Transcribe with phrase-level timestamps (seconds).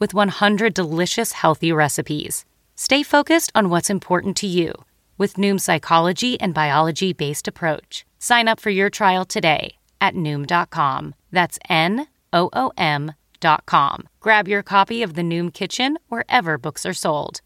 [0.00, 2.44] with 100 delicious healthy recipes.
[2.74, 4.72] Stay focused on what's important to you
[5.18, 8.06] with Noom's psychology and biology based approach.
[8.18, 11.14] Sign up for your trial today at Noom.com.
[11.30, 14.08] That's N O O M.com.
[14.20, 17.42] Grab your copy of the Noom Kitchen wherever books are sold.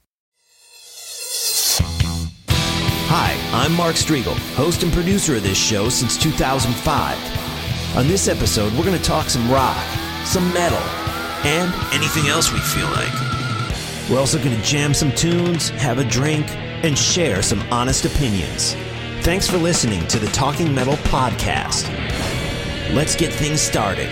[3.07, 7.97] Hi, I'm Mark Strigl, host and producer of this show since 2005.
[7.97, 9.84] On this episode, we're going to talk some rock,
[10.25, 10.83] some metal,
[11.45, 13.12] and anything else we feel like.
[14.11, 16.51] We're also going to jam some tunes, have a drink,
[16.84, 18.75] and share some honest opinions.
[19.23, 21.89] Thanks for listening to the Talking Metal Podcast.
[22.95, 24.09] Let's get things started.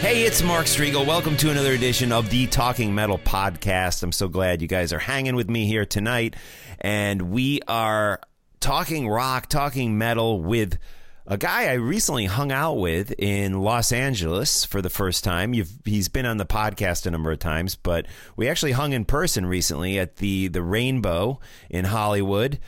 [0.00, 1.06] Hey, it's Mark Strigl.
[1.06, 4.02] Welcome to another edition of the Talking Metal Podcast.
[4.02, 6.36] I'm so glad you guys are hanging with me here tonight
[6.80, 8.20] and we are
[8.60, 10.78] talking rock, talking metal with
[11.26, 15.54] a guy I recently hung out with in Los Angeles for the first time.
[15.54, 19.04] You've, he's been on the podcast a number of times, but we actually hung in
[19.04, 22.58] person recently at the the Rainbow in Hollywood.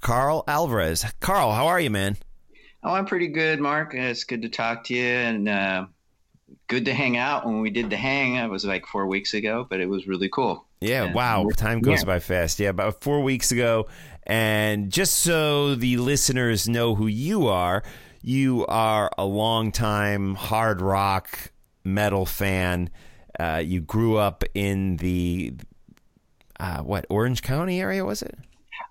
[0.00, 1.06] Carl Alvarez.
[1.20, 2.16] Carl, how are you, man?
[2.82, 3.94] Oh, I'm pretty good, Mark.
[3.94, 5.86] It's good to talk to you, and uh,
[6.66, 7.46] good to hang out.
[7.46, 10.28] When we did the hang, it was like four weeks ago, but it was really
[10.28, 10.66] cool.
[10.80, 11.48] Yeah, and wow.
[11.56, 12.06] Time goes yeah.
[12.06, 12.58] by fast.
[12.58, 13.86] Yeah, about four weeks ago.
[14.24, 17.82] And just so the listeners know who you are,
[18.22, 21.52] you are a long-time hard rock
[21.84, 22.90] metal fan.
[23.38, 25.54] Uh, you grew up in the
[26.60, 28.38] uh, what Orange County area was it?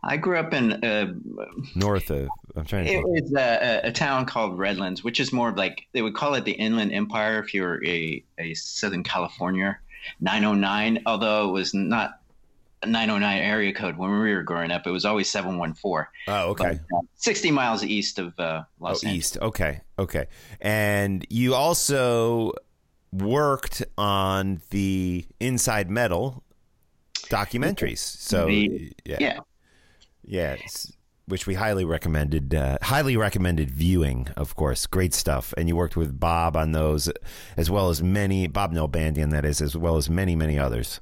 [0.03, 1.13] I grew up in uh,
[1.75, 2.27] north of.
[2.55, 2.91] I'm trying to.
[2.91, 6.33] It was a, a, town called Redlands, which is more of like they would call
[6.33, 9.77] it the Inland Empire if you were a, a Southern California
[10.19, 12.20] 909, although it was not
[12.85, 14.87] 909 area code when we were growing up.
[14.87, 16.05] It was always 714.
[16.27, 16.79] Oh, okay.
[16.89, 19.17] But, uh, 60 miles east of uh, Los oh, Angeles.
[19.17, 19.37] East.
[19.41, 19.81] Okay.
[19.99, 20.27] Okay.
[20.59, 22.53] And you also
[23.11, 26.43] worked on the Inside Metal
[27.29, 27.99] documentaries.
[27.99, 29.17] So, the, yeah.
[29.19, 29.39] Yeah.
[30.23, 30.55] Yeah
[31.31, 32.53] which we highly recommended.
[32.53, 34.85] Uh, highly recommended viewing, of course.
[34.85, 35.53] Great stuff.
[35.57, 37.09] And you worked with Bob on those,
[37.55, 40.99] as well as many Bob Nalbandian, that is, as well as many many others.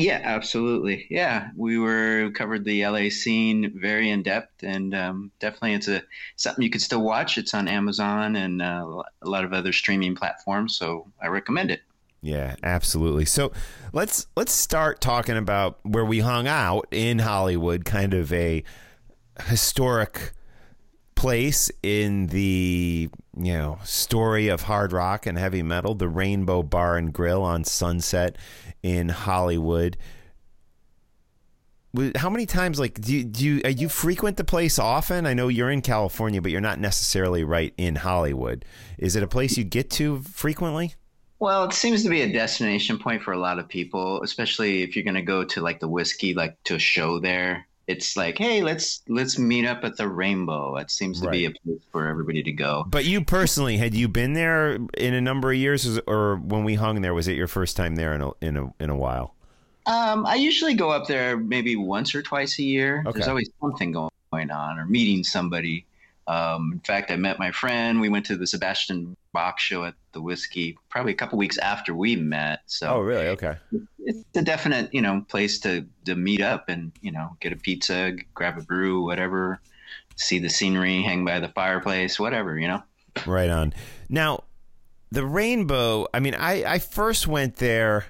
[0.00, 1.06] Yeah, absolutely.
[1.10, 6.02] Yeah, we were covered the LA scene very in depth, and um, definitely it's a
[6.36, 7.36] something you could still watch.
[7.36, 11.82] It's on Amazon and uh, a lot of other streaming platforms, so I recommend it.
[12.22, 13.26] Yeah, absolutely.
[13.26, 13.52] So
[13.92, 18.64] let's let's start talking about where we hung out in Hollywood, kind of a
[19.48, 20.32] historic
[21.20, 26.96] place in the you know story of hard rock and heavy metal the rainbow bar
[26.96, 28.36] and grill on sunset
[28.82, 29.98] in hollywood.
[32.16, 35.26] How many times like do you, do you, uh, you frequent the place often?
[35.26, 38.64] I know you're in california but you're not necessarily right in hollywood.
[38.96, 40.94] Is it a place you get to frequently?
[41.38, 44.96] Well, it seems to be a destination point for a lot of people, especially if
[44.96, 48.38] you're going to go to like the Whisky, like to a show there it's like,
[48.38, 50.76] hey, let's let's meet up at the Rainbow.
[50.76, 51.32] It seems to right.
[51.32, 52.84] be a place for everybody to go.
[52.88, 56.74] But you personally, had you been there in a number of years, or when we
[56.74, 59.34] hung there, was it your first time there in a in a in a while?
[59.86, 63.02] Um, I usually go up there maybe once or twice a year.
[63.06, 63.18] Okay.
[63.18, 65.84] There's always something going on, or meeting somebody.
[66.28, 68.00] Um, in fact, I met my friend.
[68.00, 71.94] We went to the Sebastian Bach show at the Whisky probably a couple weeks after
[71.94, 72.60] we met.
[72.66, 73.28] So, oh, really?
[73.28, 73.56] Okay.
[74.00, 77.56] It's a definite, you know, place to to meet up and you know get a
[77.56, 79.60] pizza, grab a brew, whatever,
[80.16, 82.82] see the scenery, hang by the fireplace, whatever, you know.
[83.26, 83.74] Right on.
[84.08, 84.44] Now,
[85.10, 86.06] the Rainbow.
[86.12, 88.06] I mean, I I first went there.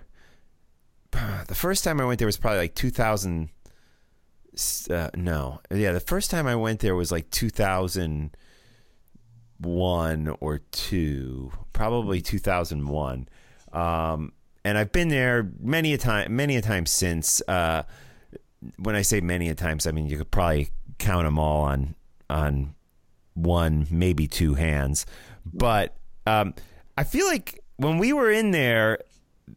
[1.48, 3.48] The first time I went there was probably like 2000-
[4.90, 7.30] uh, no, yeah, the first time I went there was like
[9.62, 13.28] 2001 or two, probably 2001.
[13.72, 14.32] Um,
[14.64, 17.42] and I've been there many a time, many a time since.
[17.46, 17.84] Uh,
[18.78, 21.94] when I say many a times, I mean you could probably count them all on
[22.28, 22.74] on
[23.34, 25.06] one, maybe two hands.
[25.46, 25.96] But
[26.26, 26.54] um,
[26.96, 28.98] I feel like when we were in there,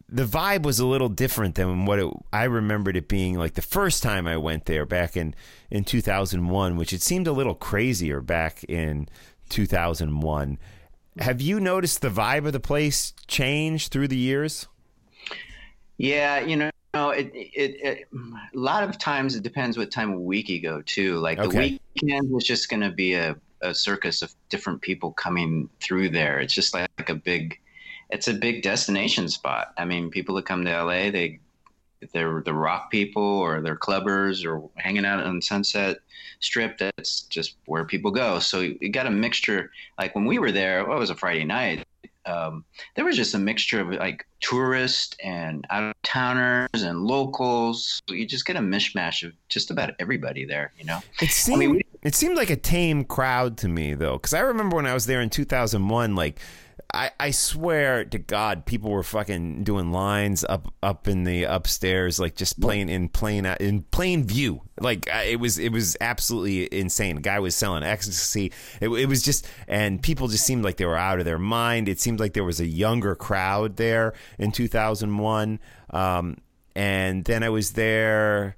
[0.08, 3.62] the vibe was a little different than what it, I remembered it being like the
[3.62, 5.34] first time I went there back in
[5.70, 9.08] in 2001, which it seemed a little crazier back in
[9.48, 10.58] 2001.
[11.18, 14.66] Have you noticed the vibe of the place change through the years?
[15.96, 16.70] Yeah, you know,
[17.10, 20.82] it, it, it, a lot of times it depends what time of week you go
[20.82, 21.18] to.
[21.18, 21.70] Like okay.
[21.70, 26.10] the weekend was just going to be a, a circus of different people coming through
[26.10, 26.40] there.
[26.40, 27.60] It's just like, like a big
[28.10, 29.72] it's a big destination spot.
[29.76, 31.40] I mean, people that come to LA, they
[32.12, 35.98] they're the rock people or they're clubbers or hanging out on Sunset
[36.40, 38.38] Strip, that's just where people go.
[38.38, 39.70] So you got a mixture.
[39.98, 41.84] Like when we were there, well, it was a Friday night.
[42.26, 42.64] Um,
[42.94, 48.00] there was just a mixture of like tourists and out of towners and locals.
[48.08, 50.72] You just get a mishmash of just about everybody there.
[50.78, 54.14] You know, it seemed I mean, it seemed like a tame crowd to me though,
[54.14, 56.40] because I remember when I was there in 2001, like
[56.92, 62.20] I, I swear to God, people were fucking doing lines up up in the upstairs,
[62.20, 64.62] like just playing in plain in plain view.
[64.80, 67.16] Like it was it was absolutely insane.
[67.16, 68.52] The guy was selling ecstasy.
[68.80, 71.88] It, it was just and people just seemed like they were out of their mind.
[71.88, 75.60] It seemed like there was a younger crowd there in 2001.
[75.90, 76.38] Um,
[76.76, 78.56] and then I was there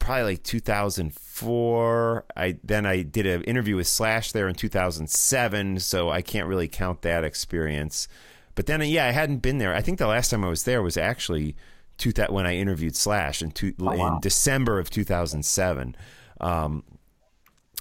[0.00, 2.24] probably like 2004.
[2.36, 6.66] I then I did an interview with Slash there in 2007, so I can't really
[6.66, 8.08] count that experience.
[8.56, 9.72] But then, yeah, I hadn't been there.
[9.72, 11.54] I think the last time I was there was actually
[11.96, 14.14] two that when I interviewed Slash in, two, oh, wow.
[14.14, 15.94] in December of 2007.
[16.40, 16.82] Um,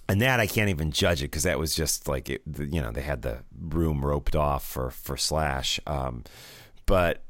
[0.08, 2.92] and that I can't even judge it because that was just like it, you know
[2.92, 5.80] they had the room roped off for for Slash.
[5.86, 6.24] Um,
[6.88, 7.24] but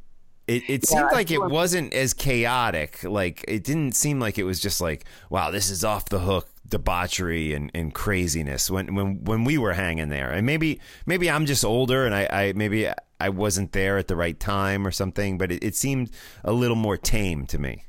[0.49, 3.03] it, it yeah, seemed like it wasn't as chaotic.
[3.03, 6.49] Like it didn't seem like it was just like, wow, this is off the hook
[6.67, 10.31] debauchery and, and craziness when when when we were hanging there.
[10.31, 14.15] And maybe maybe I'm just older and I, I maybe I wasn't there at the
[14.15, 16.09] right time or something, but it, it seemed
[16.43, 17.85] a little more tame to me.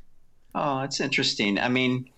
[0.53, 1.57] Oh, it's interesting.
[1.57, 2.09] I mean,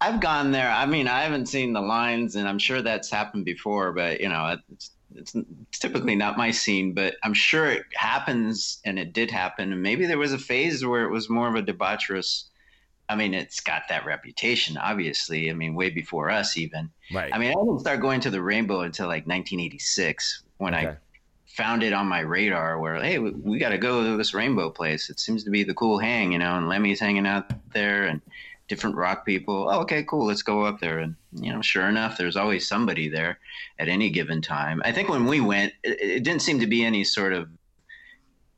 [0.00, 0.70] I've gone there.
[0.70, 3.92] I mean, I haven't seen the lines, and I'm sure that's happened before.
[3.92, 5.34] But you know, it's it's,
[5.72, 9.72] typically not my scene, but I'm sure it happens and it did happen.
[9.72, 12.44] And maybe there was a phase where it was more of a debaucherous.
[13.08, 15.50] I mean, it's got that reputation, obviously.
[15.50, 16.90] I mean, way before us, even.
[17.12, 17.34] Right.
[17.34, 20.88] I mean, I didn't start going to the Rainbow until like 1986 when okay.
[20.88, 20.96] I
[21.46, 22.78] found it on my radar.
[22.78, 25.10] Where hey, we, we got to go to this Rainbow place.
[25.10, 26.56] It seems to be the cool hang, you know.
[26.56, 28.20] And Lemmy's hanging out there, and
[28.70, 29.68] different rock people.
[29.68, 30.26] Oh, okay, cool.
[30.26, 31.00] Let's go up there.
[31.00, 33.40] And, you know, sure enough, there's always somebody there
[33.80, 34.80] at any given time.
[34.84, 37.48] I think when we went, it, it didn't seem to be any sort of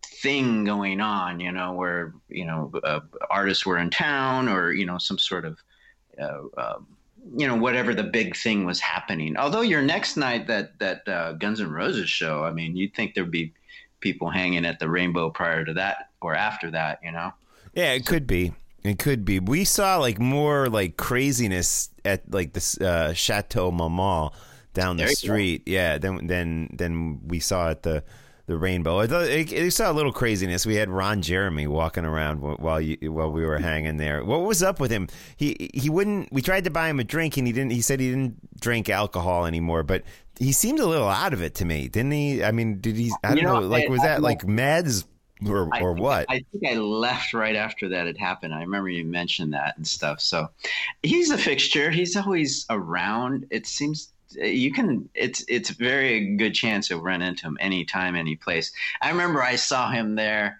[0.05, 3.01] thing going on, you know, where, you know, uh,
[3.31, 5.59] artists were in town or, you know, some sort of,
[6.21, 6.79] uh, uh,
[7.35, 9.39] you know, whatever the big thing was happening.
[9.39, 13.15] Although your next night, that, that uh, Guns N' Roses show, I mean, you'd think
[13.15, 13.55] there'd be
[14.01, 17.33] people hanging at the Rainbow prior to that or after that, you know?
[17.73, 18.53] Yeah, it could be.
[18.85, 19.39] It could be.
[19.39, 24.33] We saw like more like craziness at like this uh, Chateau Marmont
[24.75, 25.67] down the street.
[25.67, 25.73] Go.
[25.73, 28.03] Yeah, then then then we saw at the
[28.47, 29.01] the Rainbow.
[29.01, 30.67] It, it, it, saw a little craziness.
[30.67, 34.25] We had Ron Jeremy walking around while you, while we were hanging there.
[34.25, 35.09] What was up with him?
[35.37, 36.33] He he wouldn't.
[36.33, 37.71] We tried to buy him a drink, and he didn't.
[37.73, 40.03] He said he didn't drink alcohol anymore, but.
[40.39, 42.43] He seemed a little out of it to me, didn't he?
[42.43, 43.13] I mean, did he?
[43.23, 43.67] I don't you know, know.
[43.67, 45.05] Like, was that like meds?
[45.47, 46.27] Or, or I what?
[46.29, 48.55] I think I left right after that had happened.
[48.55, 50.21] I remember you mentioned that and stuff.
[50.21, 50.49] So
[51.03, 51.91] he's a fixture.
[51.91, 53.47] He's always around.
[53.51, 55.09] It seems you can.
[55.15, 58.73] It's it's a very good chance you'll run into him anytime, any place.
[59.01, 60.59] I remember I saw him there.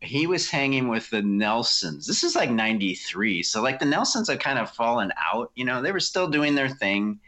[0.00, 2.06] He was hanging with the Nelsons.
[2.06, 5.52] This is like '93, so like the Nelsons had kind of fallen out.
[5.54, 7.20] You know, they were still doing their thing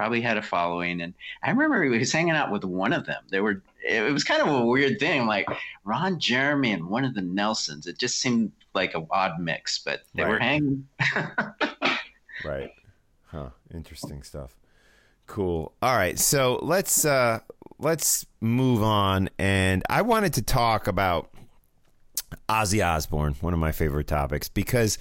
[0.00, 1.02] probably had a following.
[1.02, 3.22] And I remember he was hanging out with one of them.
[3.28, 5.46] They were it was kind of a weird thing, like
[5.84, 7.86] Ron Jeremy and one of the Nelsons.
[7.86, 10.30] It just seemed like a odd mix, but they right.
[10.30, 10.86] were hanging.
[12.44, 12.70] right.
[13.26, 13.50] Huh.
[13.72, 14.56] Interesting stuff.
[15.26, 15.72] Cool.
[15.80, 16.18] All right.
[16.18, 17.40] So let's uh
[17.78, 19.30] let's move on.
[19.38, 21.30] And I wanted to talk about
[22.48, 24.98] Ozzy Osbourne, one of my favorite topics, because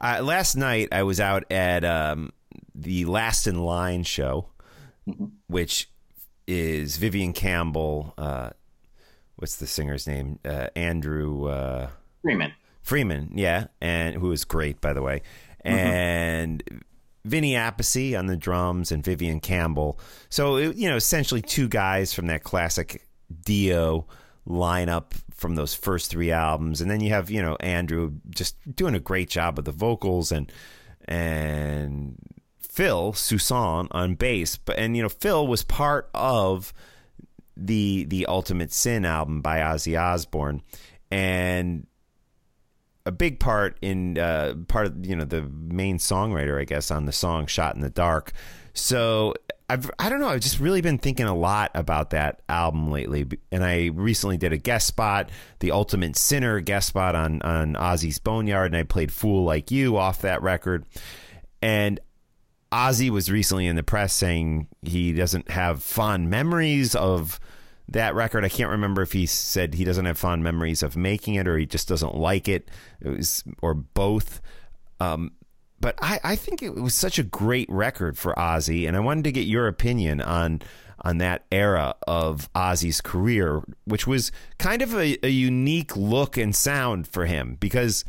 [0.00, 2.32] uh, last night I was out at um,
[2.74, 4.48] the Last in Line show,
[5.08, 5.26] mm-hmm.
[5.46, 5.88] which
[6.46, 8.14] is Vivian Campbell.
[8.18, 8.50] Uh,
[9.36, 10.38] what's the singer's name?
[10.44, 11.88] Uh, Andrew uh,
[12.22, 12.52] Freeman.
[12.82, 15.22] Freeman, yeah, and who is great by the way,
[15.64, 15.76] mm-hmm.
[15.76, 16.84] and
[17.24, 19.98] Vinny Appice on the drums and Vivian Campbell.
[20.28, 23.06] So you know, essentially two guys from that classic
[23.44, 24.06] Dio
[24.48, 28.94] lineup from those first three albums, and then you have you know Andrew just doing
[28.94, 30.50] a great job with the vocals and
[31.06, 32.16] and
[32.72, 34.56] Phil Soussan on bass.
[34.56, 36.72] But and you know Phil was part of
[37.54, 40.62] the the Ultimate Sin album by Ozzy Osbourne,
[41.10, 41.86] and
[43.04, 47.04] a big part in uh, part of you know the main songwriter, I guess, on
[47.04, 48.32] the song "Shot in the Dark."
[48.72, 49.34] So
[49.68, 50.28] I've I don't know.
[50.28, 54.54] I've just really been thinking a lot about that album lately, and I recently did
[54.54, 59.12] a guest spot, the Ultimate Sinner guest spot on on Ozzy's Boneyard, and I played
[59.12, 60.86] "Fool Like You" off that record,
[61.60, 62.00] and
[62.72, 67.38] Ozzy was recently in the press saying he doesn't have fond memories of
[67.88, 68.44] that record.
[68.44, 71.58] I can't remember if he said he doesn't have fond memories of making it or
[71.58, 74.40] he just doesn't like it, it was, or both.
[75.00, 75.32] Um,
[75.80, 79.24] but I, I think it was such a great record for Ozzy, and I wanted
[79.24, 80.62] to get your opinion on
[81.04, 86.54] on that era of Ozzy's career, which was kind of a, a unique look and
[86.54, 88.04] sound for him because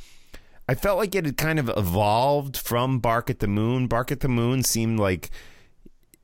[0.68, 3.88] I felt like it had kind of evolved from Bark at the Moon.
[3.88, 5.30] Bark at the Moon seemed like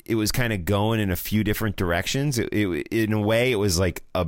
[0.05, 2.39] it was kind of going in a few different directions.
[2.39, 4.27] It, it, in a way, it was like a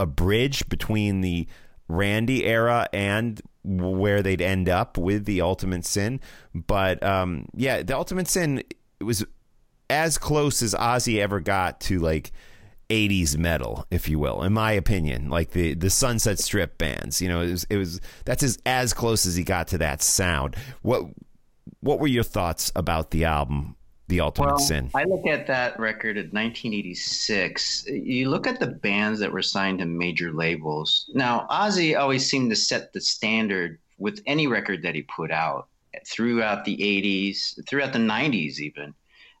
[0.00, 1.46] a bridge between the
[1.86, 6.20] Randy era and where they'd end up with the Ultimate Sin.
[6.54, 8.62] But um, yeah, the Ultimate Sin
[9.00, 9.24] it was
[9.88, 12.32] as close as Ozzy ever got to like
[12.92, 15.30] 80s metal, if you will, in my opinion.
[15.30, 18.92] Like the the Sunset Strip bands, you know, it was, it was that's as as
[18.92, 20.56] close as he got to that sound.
[20.82, 21.04] What
[21.80, 23.76] what were your thoughts about the album
[24.08, 24.90] the ultimate well, sin.
[24.94, 27.86] I look at that record in 1986.
[27.86, 31.10] You look at the bands that were signed to major labels.
[31.14, 35.68] Now, Ozzy always seemed to set the standard with any record that he put out
[36.06, 38.92] throughout the 80s, throughout the 90s, even.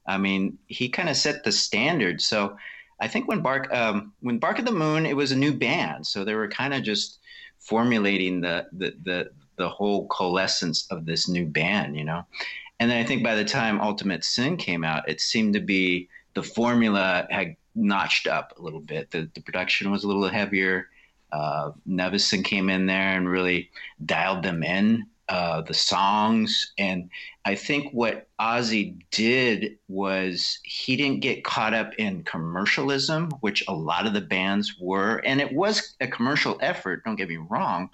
[0.06, 2.22] I mean, he kind of set the standard.
[2.22, 2.56] So
[3.02, 6.06] I think when Bark um, when Bark at the Moon, it was a new band,
[6.06, 7.18] so they were kind of just
[7.58, 12.24] formulating the the the the whole coalescence of this new band, you know.
[12.78, 16.08] And then I think by the time Ultimate Sin came out, it seemed to be
[16.34, 19.10] the formula had notched up a little bit.
[19.10, 20.88] The, the production was a little heavier.
[21.32, 23.70] Uh, Nevison came in there and really
[24.04, 26.74] dialed them in, uh, the songs.
[26.76, 27.08] And
[27.46, 33.72] I think what Ozzy did was he didn't get caught up in commercialism, which a
[33.72, 35.22] lot of the bands were.
[35.24, 37.88] And it was a commercial effort, don't get me wrong,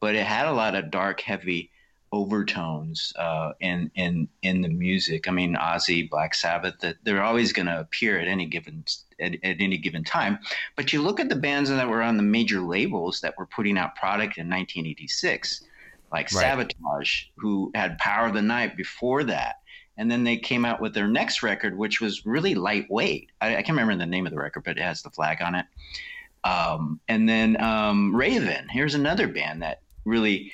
[0.00, 1.70] but it had a lot of dark, heavy
[2.12, 5.28] overtones uh, in in in the music.
[5.28, 8.84] I mean, Ozzy, Black Sabbath, they're always going to appear at any given
[9.20, 10.38] at, at, any given time.
[10.76, 13.76] But you look at the bands that were on the major labels that were putting
[13.76, 15.62] out product in 1986,
[16.12, 16.44] like right.
[16.44, 19.56] Savatage, who had Power of the Night before that.
[19.96, 23.30] And then they came out with their next record, which was really lightweight.
[23.40, 25.54] I, I can't remember the name of the record, but it has the flag on
[25.54, 25.66] it.
[26.42, 28.66] Um, and then um, Raven.
[28.70, 30.52] Here's another band that really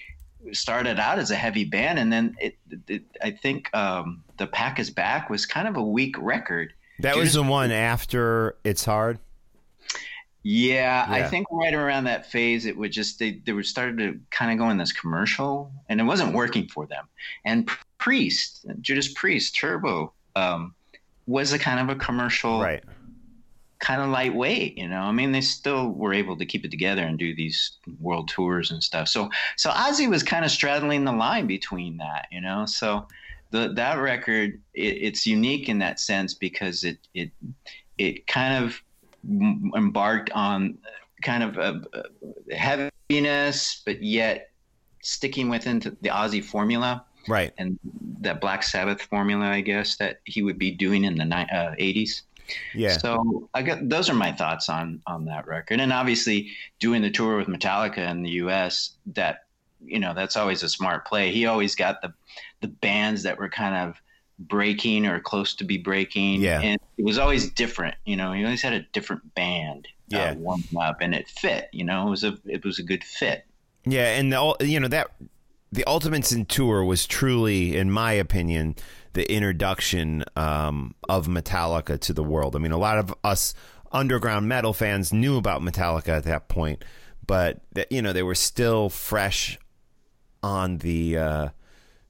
[0.53, 2.57] started out as a heavy band, and then it,
[2.89, 6.73] it I think um, the Pack is Back was kind of a weak record.
[7.01, 9.19] That Judas was the one after It's Hard.
[10.49, 13.99] Yeah, yeah, I think right around that phase, it would just they they were started
[13.99, 17.09] to kind of go in this commercial, and it wasn't working for them.
[17.45, 20.73] And Priest, Judas Priest, Turbo, um,
[21.27, 22.85] was a kind of a commercial right
[23.81, 25.01] kind of lightweight, you know.
[25.01, 28.71] I mean, they still were able to keep it together and do these world tours
[28.71, 29.09] and stuff.
[29.09, 32.67] So, so Ozzy was kind of straddling the line between that, you know.
[32.67, 33.09] So,
[33.51, 37.33] the that record it, it's unique in that sense because it it
[37.99, 38.81] it kind of
[39.77, 40.79] embarked on
[41.23, 41.83] kind of a,
[42.55, 44.51] heaviness, but yet
[45.03, 47.53] sticking within the Ozzy formula, right?
[47.59, 47.79] And
[48.21, 52.23] that Black Sabbath formula, I guess, that he would be doing in the uh, 80s.
[52.75, 52.97] Yeah.
[52.99, 57.11] So I got those are my thoughts on on that record, and obviously doing the
[57.11, 58.93] tour with Metallica in the U.S.
[59.15, 59.47] That
[59.85, 61.33] you know that's always a smart play.
[61.33, 62.13] He always got the
[62.61, 64.01] the bands that were kind of
[64.39, 66.43] breaking or close to be breaking.
[66.43, 66.61] Yeah.
[66.61, 67.97] And it was always different.
[68.05, 69.89] You know, he always had a different band.
[70.13, 70.31] Uh, yeah.
[70.31, 71.69] Uh, warming up, and it fit.
[71.73, 73.45] You know, it was a it was a good fit.
[73.85, 75.11] Yeah, and the you know that
[75.73, 78.77] the Ultimates Sin tour was truly, in my opinion,
[79.15, 82.55] the introduction um, of Metallica to the world.
[82.55, 83.53] I mean, a lot of us
[83.93, 86.85] underground metal fans knew about Metallica at that point,
[87.27, 89.59] but you know they were still fresh
[90.43, 91.49] on the uh,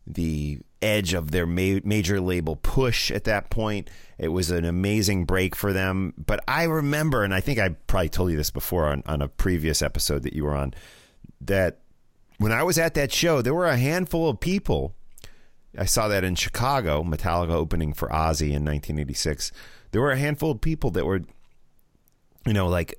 [0.06, 3.90] the edge of their ma- major label push at that point.
[4.18, 6.14] It was an amazing break for them.
[6.16, 9.28] But I remember, and I think I probably told you this before on, on a
[9.28, 10.74] previous episode that you were on,
[11.40, 11.78] that
[12.38, 14.94] when I was at that show, there were a handful of people
[15.78, 19.52] I saw that in Chicago, Metallica opening for Ozzy in 1986.
[19.90, 21.22] There were a handful of people that were,
[22.46, 22.98] you know, like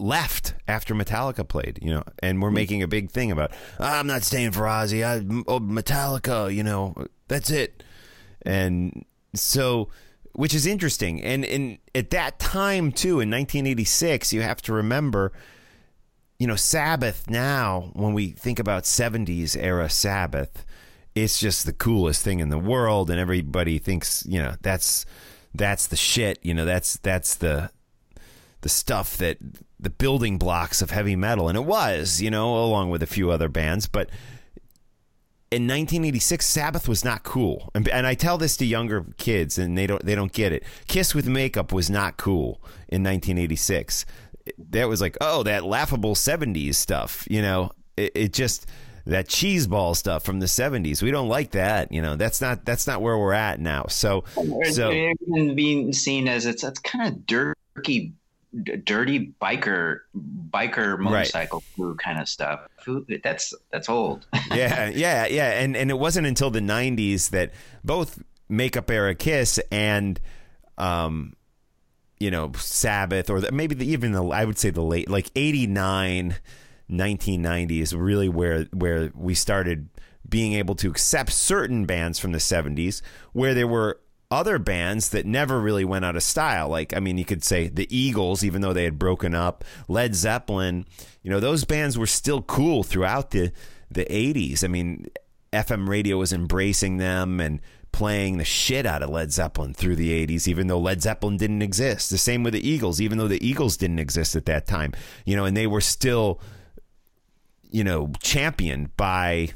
[0.00, 2.54] left after Metallica played, you know, and we're hmm.
[2.54, 5.04] making a big thing about I'm not staying for Ozzy.
[5.04, 6.94] I oh, Metallica, you know,
[7.28, 7.82] that's it.
[8.42, 9.04] And
[9.34, 9.88] so
[10.32, 11.22] which is interesting.
[11.22, 15.32] And in at that time too in 1986, you have to remember
[16.40, 20.64] you know, Sabbath now when we think about 70s era Sabbath,
[21.14, 25.04] it's just the coolest thing in the world and everybody thinks, you know, that's
[25.54, 27.70] that's the shit, you know, that's that's the
[28.62, 29.36] the stuff that
[29.80, 33.30] the building blocks of heavy metal and it was, you know, along with a few
[33.30, 34.10] other bands, but
[35.50, 37.70] in 1986 Sabbath was not cool.
[37.74, 40.64] And, and I tell this to younger kids and they don't they don't get it.
[40.86, 44.06] Kiss with makeup was not cool in 1986.
[44.70, 47.72] That was like, oh, that laughable 70s stuff, you know.
[47.96, 48.66] It, it just
[49.06, 51.02] that cheese ball stuff from the 70s.
[51.02, 51.92] We don't like that.
[51.92, 53.86] You know, that's not that's not where we're at now.
[53.88, 54.24] So
[54.70, 54.90] so
[55.26, 58.12] being seen as it's it's kind of dirty
[58.84, 60.00] dirty biker
[60.50, 61.74] biker motorcycle right.
[61.74, 62.60] crew kind of stuff.
[63.22, 64.26] That's that's old.
[64.50, 65.60] yeah, yeah, yeah.
[65.60, 67.52] And and it wasn't until the 90s that
[67.84, 70.18] both makeup era Kiss and
[70.76, 71.34] um
[72.18, 76.36] you know Sabbath or maybe the, even the I would say the late like 89
[76.88, 79.88] 1990 is really where where we started
[80.28, 83.00] being able to accept certain bands from the 70s
[83.32, 87.18] where there were other bands that never really went out of style like i mean
[87.18, 90.84] you could say the eagles even though they had broken up led zeppelin
[91.22, 93.52] you know those bands were still cool throughout the
[93.90, 95.06] the 80s i mean
[95.52, 97.60] fm radio was embracing them and
[97.92, 101.60] playing the shit out of Led Zeppelin through the 80s, even though Led Zeppelin didn't
[101.60, 102.08] exist.
[102.08, 104.92] The same with the Eagles, even though the Eagles didn't exist at that time,
[105.24, 106.40] you know, and they were still
[107.70, 109.50] you know, championed by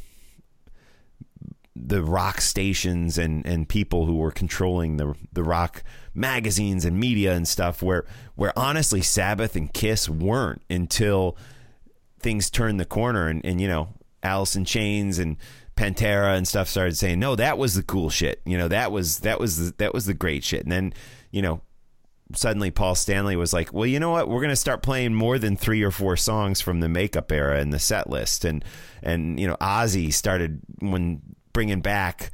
[1.76, 5.82] the rock stations and, and people who were controlling the the rock
[6.14, 8.04] magazines and media and stuff where
[8.36, 11.36] where honestly Sabbath and Kiss weren't until
[12.20, 13.88] things turned the corner and, and you know
[14.22, 15.36] Alice in Chains and
[15.76, 19.20] Pantera and stuff started saying no that was the cool shit you know that was
[19.20, 20.94] that was the, that was the great shit and then
[21.32, 21.60] you know
[22.34, 24.28] suddenly Paul Stanley was like, "Well, you know what?
[24.28, 27.60] We're going to start playing more than three or four songs from the makeup era
[27.60, 28.64] in the set list." And
[29.02, 31.20] and you know, Ozzy started when
[31.54, 32.30] bringing back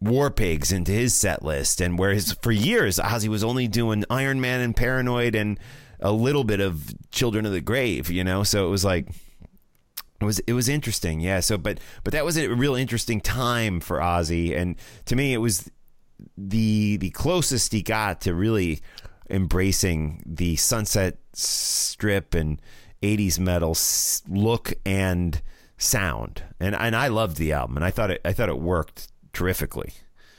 [0.00, 4.42] War Pigs into his set list, and whereas for years Ozzy was only doing Iron
[4.42, 5.58] Man and Paranoid and
[6.00, 8.42] a little bit of Children of the Grave, you know.
[8.42, 9.08] So it was like
[10.20, 11.40] it was it was interesting, yeah.
[11.40, 15.38] So but but that was a real interesting time for Ozzy, and to me it
[15.38, 15.70] was
[16.36, 18.82] the the closest he got to really
[19.30, 22.60] embracing the Sunset Strip and
[23.02, 23.76] 80s metal
[24.28, 25.40] look and
[25.84, 26.42] sound.
[26.60, 29.92] And and I loved the album and I thought it I thought it worked terrifically.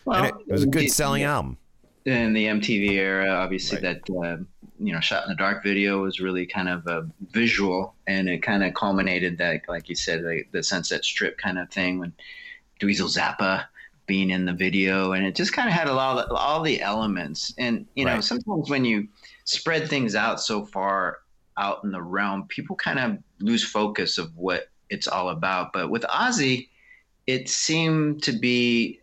[0.05, 1.57] Well, and it, it was a good selling album.
[2.05, 4.01] In the MTV era, obviously right.
[4.05, 4.37] that uh,
[4.79, 8.43] you know shot in the dark video was really kind of a visual and it
[8.43, 12.13] kind of culminated that like you said like the Sunset Strip kind of thing when
[12.79, 13.65] Dweezil Zappa
[14.07, 16.81] being in the video, and it just kind of had a lot of all the
[16.81, 17.53] elements.
[17.57, 18.23] And you know, right.
[18.23, 19.07] sometimes when you
[19.45, 21.19] spread things out so far
[21.57, 25.73] out in the realm, people kind of lose focus of what it's all about.
[25.73, 26.69] But with Ozzy,
[27.27, 28.99] it seemed to be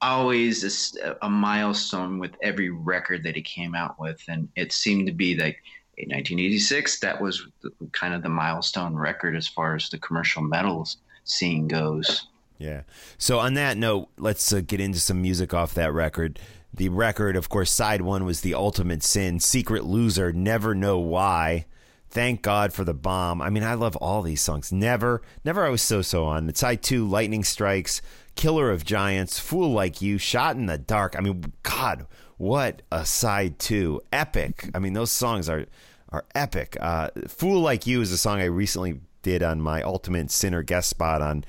[0.00, 5.06] always a, a, milestone with every record that he came out with, and it seemed
[5.06, 5.58] to be like.
[5.98, 7.46] In 1986, that was
[7.92, 12.28] kind of the milestone record as far as the commercial metals scene goes.
[12.62, 12.82] Yeah.
[13.18, 16.38] So on that note, let's uh, get into some music off that record.
[16.72, 21.66] The record, of course, side one was The Ultimate Sin, Secret Loser, Never Know Why.
[22.12, 23.40] Thank God for the bomb.
[23.40, 24.70] I mean, I love all these songs.
[24.70, 26.46] Never, never I was so so on.
[26.46, 28.02] The side two, Lightning Strikes,
[28.34, 31.16] Killer of Giants, Fool Like You, Shot in the Dark.
[31.16, 34.02] I mean, God, what a side two.
[34.12, 34.68] Epic.
[34.74, 35.64] I mean, those songs are
[36.10, 36.76] are epic.
[36.78, 40.90] Uh, Fool Like You is a song I recently did on my Ultimate Sinner guest
[40.90, 41.46] spot on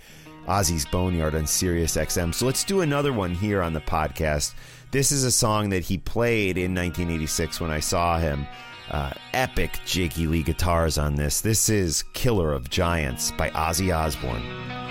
[0.48, 2.34] Ozzy's Boneyard on Sirius XM.
[2.34, 4.54] So let's do another one here on the podcast.
[4.92, 8.48] This is a song that he played in 1986 when I saw him.
[8.92, 11.42] Uh, epic Jakey Lee guitars on this.
[11.42, 14.83] This is Killer of Giants by Ozzy Osbourne.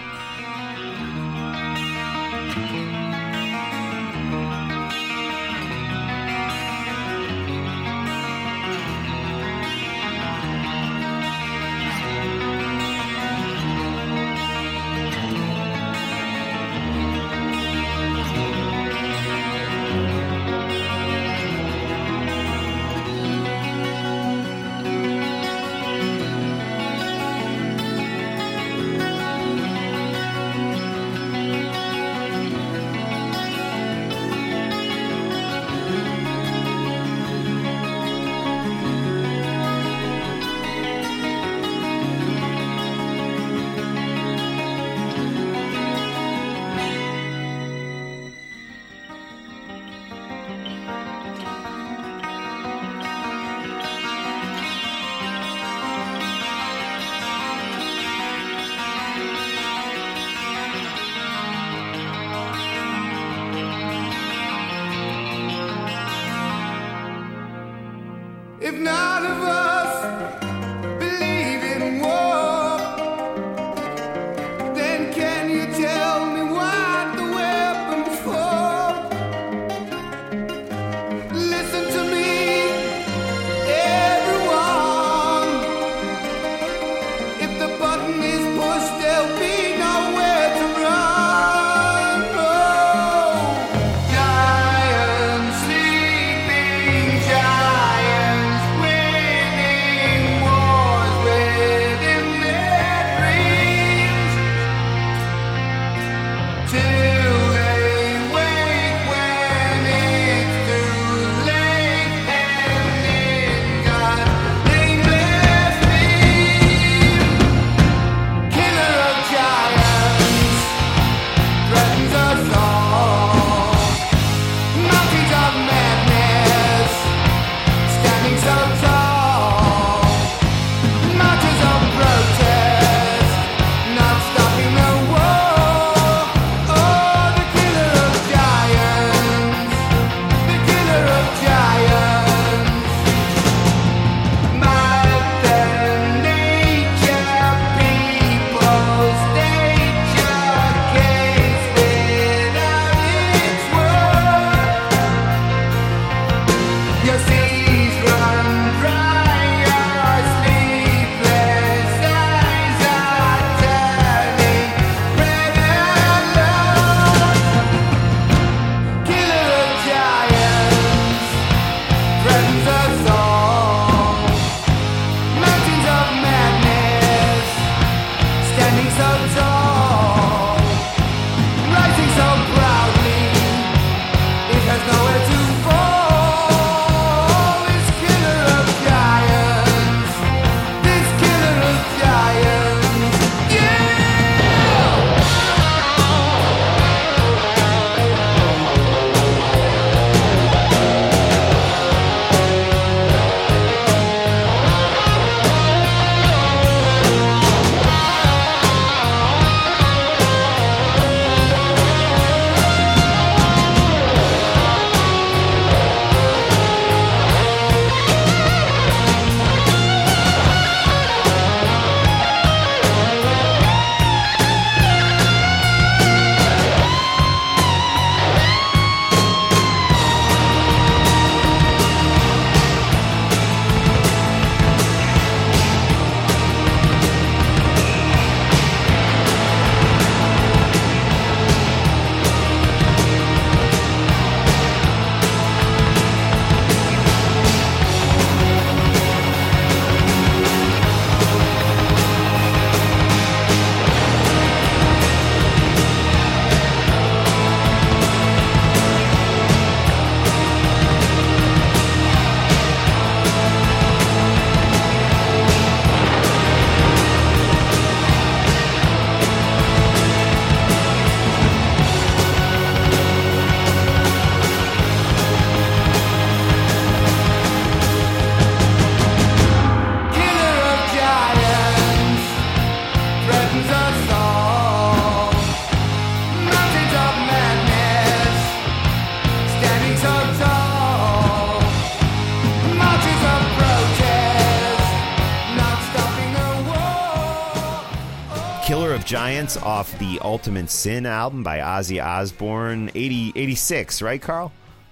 [299.13, 304.51] Giants off the Ultimate Sin album by Ozzy Osbourne, 80, 86, right, Carl?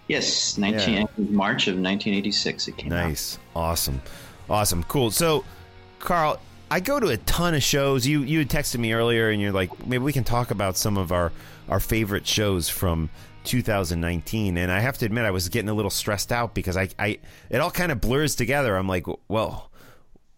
[0.09, 1.07] Yes, 19, yeah.
[1.17, 2.99] March of 1986 it came nice.
[2.99, 3.09] out.
[3.09, 3.39] Nice.
[3.57, 4.03] Awesome.
[4.51, 4.85] Awesome.
[4.85, 5.11] Cool.
[5.11, 5.43] So,
[6.01, 6.39] Carl,
[6.71, 8.07] I go to a ton of shows.
[8.07, 10.99] You you had texted me earlier and you're like, maybe we can talk about some
[10.99, 11.33] of our,
[11.71, 13.09] our favorite shows from
[13.45, 16.91] 2019 and I have to admit I was getting a little stressed out because I,
[16.99, 18.77] I it all kind of blurs together.
[18.77, 19.70] I'm like, well,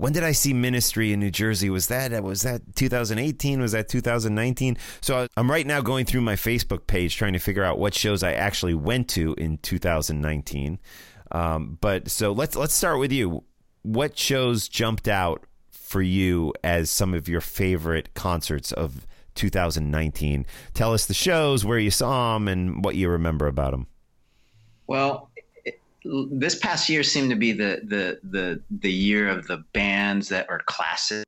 [0.03, 1.71] when did I see Ministry in New Jersey?
[1.71, 3.61] Was that was that 2018?
[3.61, 4.77] Was that 2019?
[5.01, 8.25] So I'm right now going through my Facebook page trying to figure out what shows
[8.25, 10.81] I actually went to in 2019.
[11.31, 13.45] Um, but so let's let's start with you.
[13.83, 20.47] What shows jumped out for you as some of your favorite concerts of 2019?
[20.75, 23.87] Tell us the shows, where you saw them, and what you remember about them.
[24.89, 25.31] Well,
[26.05, 30.49] this past year seemed to be the the the the year of the bands that
[30.49, 31.25] are classic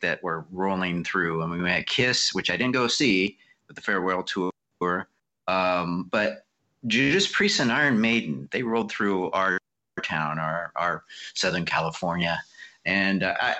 [0.00, 1.42] that were rolling through.
[1.42, 5.08] I mean, we had Kiss, which I didn't go see, but the farewell tour.
[5.48, 6.46] Um, but
[6.86, 9.58] Judas Priest and Iron Maiden, they rolled through our
[10.02, 12.38] town or our Southern California.
[12.84, 13.54] And uh, I,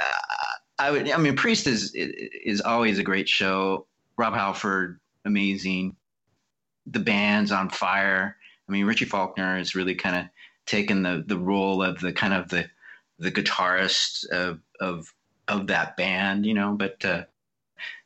[0.79, 3.87] I, I would, I mean, Priest is is always a great show.
[4.17, 5.97] Rob Halford, amazing.
[6.87, 8.37] The band's on fire.
[8.69, 10.27] I mean, Richie Faulkner has really kind of
[10.67, 12.69] taken the the role of the kind of the
[13.19, 15.13] the guitarist of of
[15.49, 16.73] of that band, you know.
[16.73, 17.25] But uh,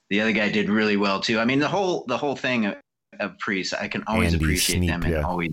[0.09, 1.39] the other guy did really well too.
[1.39, 2.77] I mean, the whole the whole thing of,
[3.21, 5.23] of Priest, I can always Andy appreciate Sneap, them and yeah.
[5.23, 5.53] always,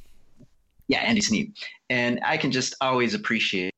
[0.87, 1.55] yeah, Andy Sneap,
[1.89, 3.73] and I can just always appreciate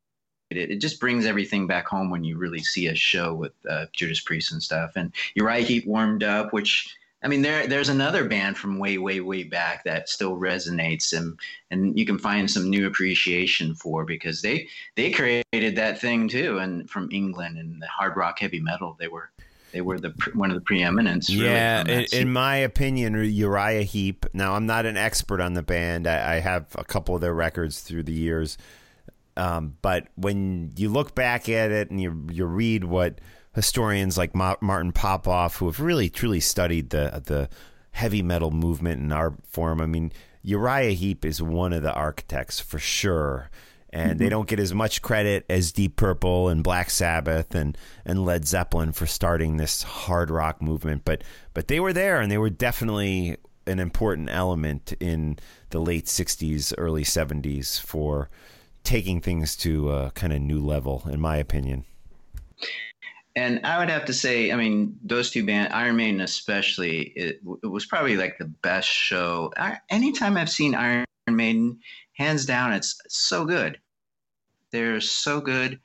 [0.52, 0.72] it.
[0.72, 4.22] It just brings everything back home when you really see a show with uh, Judas
[4.22, 4.92] Priest and stuff.
[4.96, 9.20] And Uriah Heep warmed up, which I mean, there there's another band from way way
[9.20, 11.40] way back that still resonates and
[11.72, 16.60] and you can find some new appreciation for because they they created that thing too,
[16.60, 19.32] and from England and the hard rock heavy metal they were
[19.74, 21.34] they were the one of the preeminents.
[21.34, 24.28] Really, yeah, in, in, my opinion, Uriah Heep.
[24.32, 26.06] Now, I'm not an expert on the band.
[26.06, 28.58] I, I have a couple of their records through the years,
[29.36, 33.20] um, but when you look back at it and you you read what
[33.56, 37.50] historians like Ma- Martin Popoff, who have really truly studied the the
[37.92, 40.12] heavy metal movement in our form, I mean,
[40.44, 43.50] Uriah Heep is one of the architects for sure
[43.96, 44.20] and mm-hmm.
[44.20, 48.46] they don't get as much credit as Deep Purple and Black Sabbath and and Led
[48.46, 51.04] Zeppelin for starting this hard rock movement.
[51.06, 55.40] But but they were there, and they were definitely an important element in
[55.70, 58.30] the late '60s, early '70s for
[58.84, 61.86] taking things to a kind of new level, in my opinion.
[63.38, 67.42] And I would have to say, I mean, those two bands, Iron Maiden especially, it,
[67.64, 69.52] it was probably like the best show.
[69.58, 71.80] I, anytime I've seen Iron Maiden,
[72.14, 73.78] hands down, it's so good.
[74.72, 75.80] They're so good.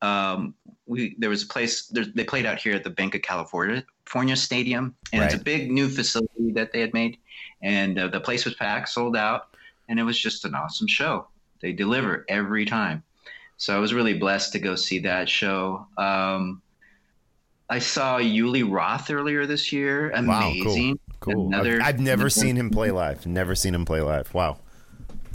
[0.00, 0.54] Um,
[0.86, 4.36] we there was a place they played out here at the Bank of California California
[4.36, 5.32] Stadium, and right.
[5.32, 7.18] it's a big new facility that they had made,
[7.62, 9.56] and uh, the place was packed, sold out,
[9.88, 11.28] and it was just an awesome show.
[11.60, 13.04] They deliver every time,
[13.56, 15.86] so I was really blessed to go see that show.
[15.96, 16.60] Um,
[17.72, 20.10] I saw Uli Roth earlier this year.
[20.10, 20.66] Amazing.
[20.66, 21.34] Wow, cool.
[21.34, 21.46] cool.
[21.46, 23.24] Another, I've, I've never seen him play live.
[23.24, 24.34] Never seen him play live.
[24.34, 24.58] Wow.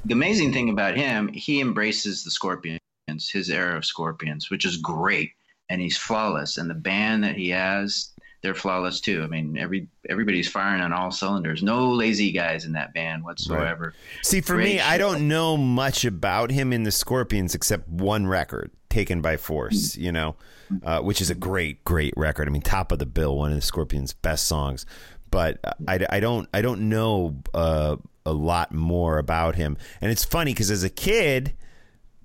[0.06, 4.78] The amazing thing about him, he embraces the Scorpions, his era of Scorpions, which is
[4.78, 5.32] great,
[5.70, 6.60] and he's flawless.
[6.60, 9.24] And the band that he has, they're flawless too.
[9.24, 11.64] I mean, every everybody's firing on all cylinders.
[11.64, 13.94] No lazy guys in that band whatsoever.
[13.96, 14.26] Right.
[14.26, 14.86] See, for great me, show.
[14.86, 19.94] I don't know much about him in the Scorpions except one record, "Taken by Force,"
[19.94, 20.02] mm-hmm.
[20.02, 20.36] you know,
[20.84, 22.48] uh, which is a great, great record.
[22.48, 24.86] I mean, top of the bill, one of the Scorpions' best songs.
[25.30, 30.24] But I, I don't I don't know uh, a lot more about him, and it's
[30.24, 31.54] funny because as a kid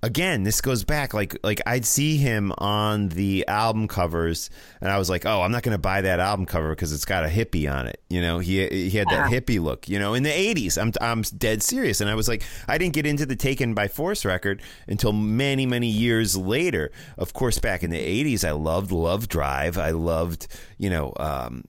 [0.03, 4.99] again, this goes back like like I'd see him on the album covers, and I
[4.99, 7.29] was like, oh, I'm not going to buy that album cover because it's got a
[7.29, 8.03] hippie on it.
[8.11, 9.89] You know, he he had that hippie look.
[9.89, 12.95] You know, in the '80s, I'm I'm dead serious, and I was like, I didn't
[12.95, 16.91] get into the Taken by Force record until many many years later.
[17.17, 19.79] Of course, back in the '80s, I loved Love Drive.
[19.79, 21.13] I loved you know.
[21.19, 21.65] Um,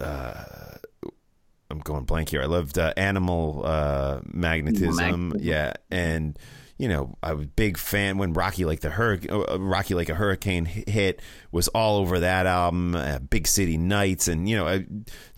[0.00, 0.44] uh,
[1.70, 2.42] I'm going blank here.
[2.42, 6.36] I loved uh, Animal uh, Magnetism, Magnetism, yeah, and
[6.80, 9.58] you know, I was a big fan when Rock You like the Hurricane, uh, uh,
[9.58, 11.20] Rock You like a Hurricane hit
[11.52, 12.96] was all over that album.
[12.96, 14.86] Uh, big City Nights, and you know, I,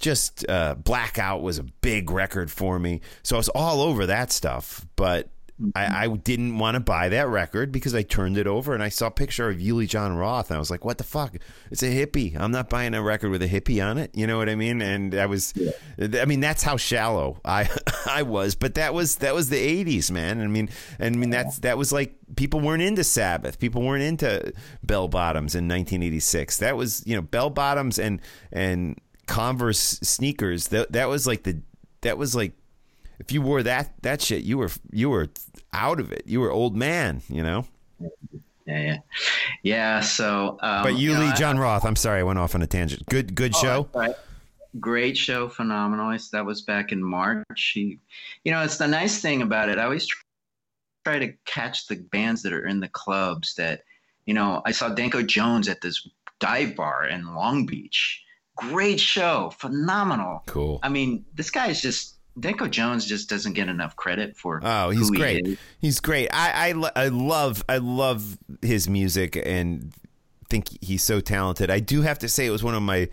[0.00, 3.00] just uh, Blackout was a big record for me.
[3.24, 4.86] So I was all over that stuff.
[4.94, 5.30] But
[5.74, 6.12] I, mm-hmm.
[6.12, 9.06] I, didn't want to buy that record because I turned it over and I saw
[9.06, 11.36] a picture of Uli Jon Roth and I was like, "What the fuck?
[11.70, 12.38] It's a hippie.
[12.38, 14.82] I'm not buying a record with a hippie on it." You know what I mean?
[14.82, 15.54] And I was.
[15.98, 17.70] I mean, that's how shallow I
[18.06, 18.54] I was.
[18.54, 20.40] But that was that was the '80s, man.
[20.40, 23.58] I mean, I mean that's that was like people weren't into Sabbath.
[23.58, 26.58] People weren't into bell bottoms in 1986.
[26.58, 28.20] That was you know bell bottoms and
[28.50, 30.68] and Converse sneakers.
[30.68, 31.62] That that was like the
[32.00, 32.52] that was like
[33.22, 35.28] if you wore that that shit, you were you were
[35.72, 36.24] out of it.
[36.26, 37.64] You were old man, you know.
[38.66, 38.96] Yeah, yeah,
[39.62, 40.00] yeah.
[40.00, 41.84] So, um, but you, you Lee John Roth.
[41.84, 43.06] I'm sorry, I went off on a tangent.
[43.06, 43.88] Good, good oh, show.
[43.94, 44.14] Right.
[44.80, 46.16] Great show, phenomenal.
[46.32, 47.72] That was back in March.
[47.74, 47.98] He,
[48.44, 49.78] you know, it's the nice thing about it.
[49.78, 50.08] I always
[51.04, 53.54] try to catch the bands that are in the clubs.
[53.56, 53.82] That,
[54.26, 56.08] you know, I saw Danko Jones at this
[56.40, 58.22] dive bar in Long Beach.
[58.56, 60.42] Great show, phenomenal.
[60.46, 60.78] Cool.
[60.82, 64.60] I mean, this guy is just Danko Jones just doesn't get enough credit for.
[64.62, 65.46] Oh, he's great.
[65.46, 66.28] He he's great.
[66.32, 69.92] I, I I love I love his music and
[70.48, 71.70] think he's so talented.
[71.70, 73.08] I do have to say it was one of my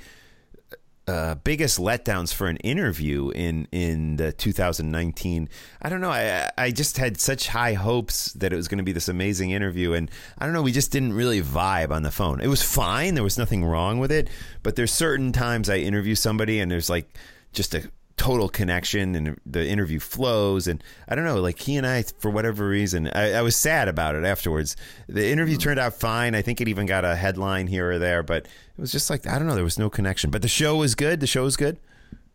[1.10, 5.50] uh, biggest letdowns for an interview in in the 2019.
[5.82, 6.12] I don't know.
[6.12, 9.52] I I just had such high hopes that it was going to be this amazing
[9.52, 10.62] interview, and I don't know.
[10.62, 12.42] We just didn't really vibe on the phone.
[12.42, 13.16] It was fine.
[13.16, 14.30] There was nothing wrong with it,
[14.64, 17.18] but there's certain times I interview somebody and there's like
[17.54, 21.88] just a total connection and the interview flows and I don't know like he and
[21.88, 24.76] I for whatever reason I, I was sad about it afterwards
[25.08, 25.62] the interview mm-hmm.
[25.62, 28.82] turned out fine I think it even got a headline here or there but it
[28.82, 31.22] was just like I don't know there was no connection but the show was good
[31.22, 31.80] the show was good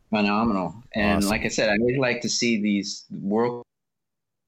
[0.09, 1.29] phenomenal and awesome.
[1.29, 3.63] like I said I really like to see these world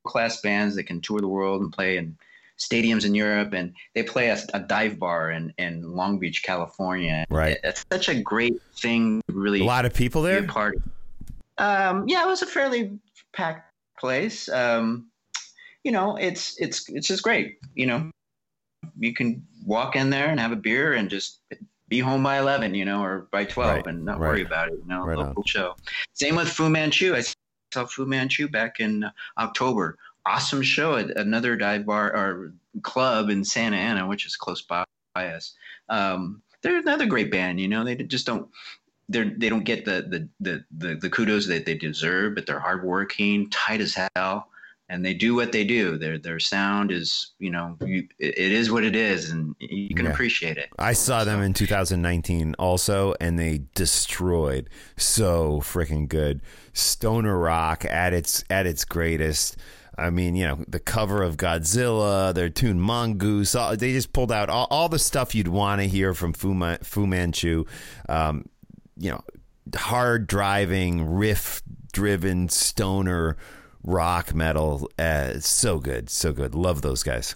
[0.06, 2.16] class bands that can tour the world and play in
[2.58, 7.26] stadiums in Europe, and they play a, a dive bar in, in Long Beach, California.
[7.28, 9.20] Right, it's such a great thing.
[9.28, 10.42] Really, a lot of people there.
[10.44, 10.78] Party.
[11.58, 12.98] Um, yeah, it was a fairly
[13.32, 14.48] packed place.
[14.48, 15.08] Um,
[15.84, 17.58] you know, it's it's it's just great.
[17.74, 18.10] You know,
[18.98, 21.40] you can walk in there and have a beer and just
[21.88, 23.86] be home by 11, you know, or by 12 right.
[23.86, 24.28] and not right.
[24.28, 25.44] worry about it, you know, right local on.
[25.44, 25.76] show.
[26.14, 27.14] Same with Fu Manchu.
[27.14, 27.22] I
[27.72, 33.44] saw Fu Manchu back in October awesome show at another dive bar or club in
[33.44, 35.54] Santa Ana, which is close by us.
[35.88, 37.60] Um, they're another great band.
[37.60, 38.48] You know, they just don't
[39.08, 42.60] they they don't get the, the the the the kudos that they deserve, but they're
[42.60, 44.48] hardworking, tight as hell,
[44.88, 45.96] and they do what they do.
[45.96, 50.06] Their their sound is you know you, it is what it is, and you can
[50.06, 50.12] yeah.
[50.12, 50.70] appreciate it.
[50.78, 56.42] I saw them in 2019 also, and they destroyed so freaking good.
[56.72, 59.56] Stoner rock at its at its greatest.
[59.98, 63.54] I mean, you know, the cover of Godzilla, their tune Mongoose.
[63.54, 66.52] All, they just pulled out all, all the stuff you'd want to hear from Fu,
[66.52, 67.64] Ma, Fu Manchu.
[68.08, 68.44] Um,
[68.96, 69.22] you know,
[69.74, 73.36] hard driving, riff driven stoner
[73.82, 74.90] rock metal.
[74.98, 76.54] Uh, so good, so good.
[76.54, 77.34] Love those guys.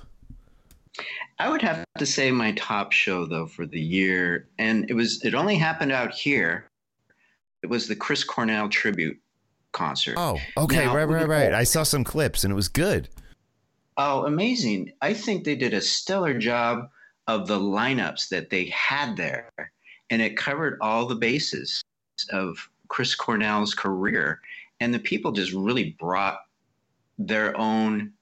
[1.38, 5.25] I would have to say my top show though for the year, and it was
[5.25, 6.68] it only happened out here.
[7.62, 9.18] It was the Chris Cornell tribute
[9.73, 10.16] concert.
[10.18, 11.55] Oh, okay, now, right, right, right.
[11.55, 13.09] I saw some clips and it was good.
[13.96, 14.92] Oh, amazing.
[15.01, 16.88] I think they did a stellar job
[17.27, 19.51] of the lineups that they had there.
[20.11, 21.83] And it covered all the bases
[22.33, 24.40] of Chris Cornell's career.
[24.81, 26.40] And the people just really brought
[27.18, 28.12] their own,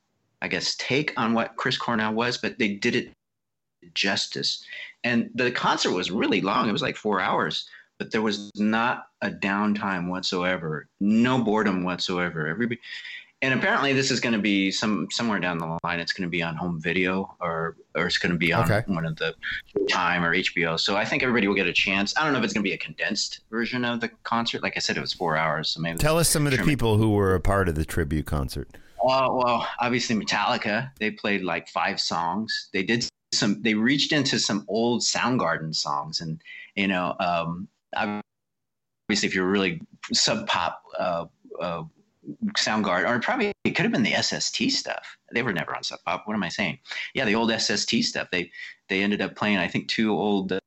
[0.42, 3.12] I guess, take on what Chris Cornell was, but they did it
[3.94, 4.64] justice.
[5.04, 6.68] And the concert was really long.
[6.68, 12.46] It was like four hours but there was not a downtime whatsoever, no boredom whatsoever.
[12.46, 12.80] Everybody,
[13.40, 16.00] and apparently this is going to be some somewhere down the line.
[16.00, 18.82] It's going to be on home video or or it's going to be on okay.
[18.92, 19.34] one of the
[19.88, 20.78] Time or HBO.
[20.78, 22.14] So I think everybody will get a chance.
[22.16, 24.62] I don't know if it's going to be a condensed version of the concert.
[24.62, 25.68] Like I said, it was four hours.
[25.68, 28.26] So maybe tell us some of the people who were a part of the tribute
[28.26, 28.68] concert.
[29.02, 30.90] Uh, well, obviously Metallica.
[30.98, 32.68] They played like five songs.
[32.72, 33.62] They did some.
[33.62, 36.42] They reached into some old Soundgarden songs, and
[36.74, 39.80] you know, um, obviously if you're really
[40.12, 41.26] sub pop uh,
[41.60, 41.84] uh,
[42.56, 45.16] Soundgarden, or probably it could have been the SST stuff.
[45.32, 46.26] They were never on Sub Pop.
[46.26, 46.78] What am I saying?
[47.14, 48.28] Yeah, the old SST stuff.
[48.30, 48.50] They
[48.88, 50.58] they ended up playing, I think, two old uh,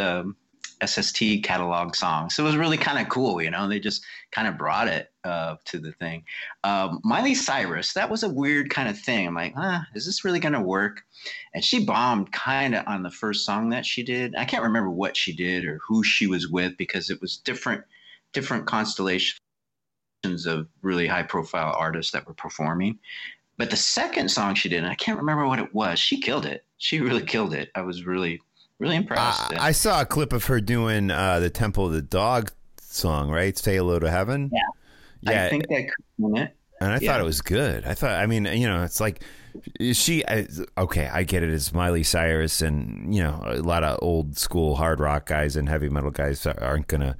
[0.00, 0.36] um,
[0.84, 2.34] SST catalog songs.
[2.34, 3.68] So it was really kind of cool, you know.
[3.68, 6.24] They just kind of brought it uh, to the thing.
[6.62, 9.26] Um, Miley Cyrus, that was a weird kind of thing.
[9.26, 11.02] I'm like, ah, is this really going to work?
[11.54, 14.36] And she bombed kind of on the first song that she did.
[14.36, 17.82] I can't remember what she did or who she was with because it was different,
[18.32, 19.40] different constellations
[20.24, 22.98] of really high profile artists that were performing.
[23.56, 26.46] But the second song she did, and I can't remember what it was, she killed
[26.46, 26.64] it.
[26.78, 27.70] She really killed it.
[27.74, 28.40] I was really
[28.78, 29.52] really impressed.
[29.52, 33.30] Uh, I saw a clip of her doing uh, the Temple of the Dog song,
[33.30, 33.56] right?
[33.58, 34.50] Say hello to heaven.
[34.52, 35.44] Yeah, yeah.
[35.44, 36.56] I think that could it.
[36.80, 37.10] And I yeah.
[37.10, 37.84] thought it was good.
[37.84, 39.22] I thought, I mean, you know, it's like
[39.92, 40.22] she.
[40.78, 41.50] okay, I get it.
[41.50, 45.68] It's Miley Cyrus, and you know, a lot of old school hard rock guys and
[45.68, 47.16] heavy metal guys aren't gonna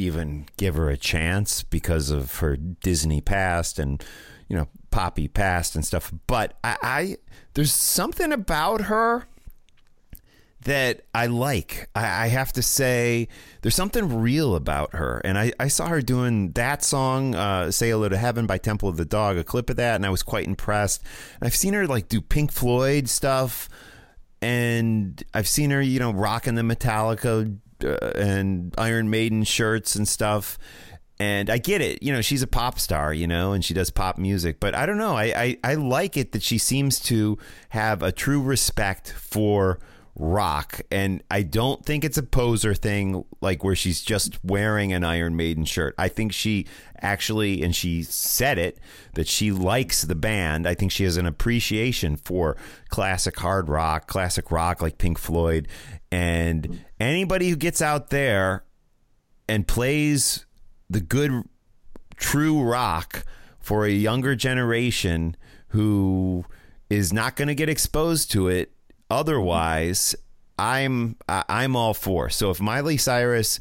[0.00, 4.02] even give her a chance because of her Disney past and
[4.48, 6.12] you know poppy past and stuff.
[6.26, 7.16] But I, I
[7.54, 9.26] there's something about her
[10.64, 11.88] that I like.
[11.94, 13.28] I, I, have to say,
[13.62, 15.20] there's something real about her.
[15.24, 18.88] And I, I saw her doing that song, uh, Say Hello to Heaven by Temple
[18.88, 21.02] of the Dog, a clip of that, and I was quite impressed.
[21.40, 23.68] And I've seen her like do Pink Floyd stuff,
[24.42, 30.06] and I've seen her, you know, rocking the Metallica uh, and Iron Maiden shirts and
[30.06, 30.58] stuff.
[31.18, 33.90] And I get it, you know, she's a pop star, you know, and she does
[33.90, 34.58] pop music.
[34.58, 37.36] But I don't know, I, I, I like it that she seems to
[37.68, 39.80] have a true respect for
[40.20, 40.80] rock.
[40.90, 45.34] And i don't think it's a poser thing like where she's just wearing an iron
[45.36, 45.94] maiden shirt.
[45.98, 46.66] I think she
[47.00, 48.78] actually and she said it
[49.14, 50.66] that she likes the band.
[50.66, 52.56] I think she has an appreciation for
[52.88, 55.68] classic hard rock classic rock like pink floyd
[56.10, 58.64] and anybody who gets out there
[59.48, 60.46] and plays
[60.88, 61.42] the good
[62.16, 63.24] true rock
[63.58, 65.36] for a younger generation
[65.68, 66.44] who
[66.88, 68.72] is not going to get exposed to it
[69.10, 70.14] Otherwise,
[70.58, 72.30] I'm I'm all for.
[72.30, 73.58] So if Miley Cyrus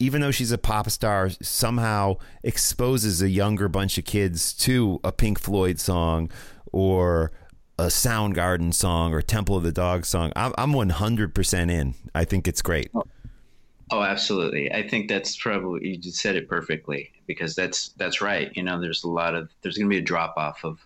[0.00, 2.14] even though she's a pop star, somehow
[2.44, 6.30] exposes a younger bunch of kids to a Pink Floyd song
[6.70, 7.32] or
[7.78, 10.32] a Soundgarden song or Temple of the Dog song.
[10.34, 11.94] I'm, I'm 100% in.
[12.14, 12.90] I think it's great.
[12.94, 13.04] Oh.
[13.92, 14.72] oh, absolutely.
[14.72, 18.50] I think that's probably, you said it perfectly because that's, that's right.
[18.56, 20.84] You know, there's a lot of, there's going to be a drop off of,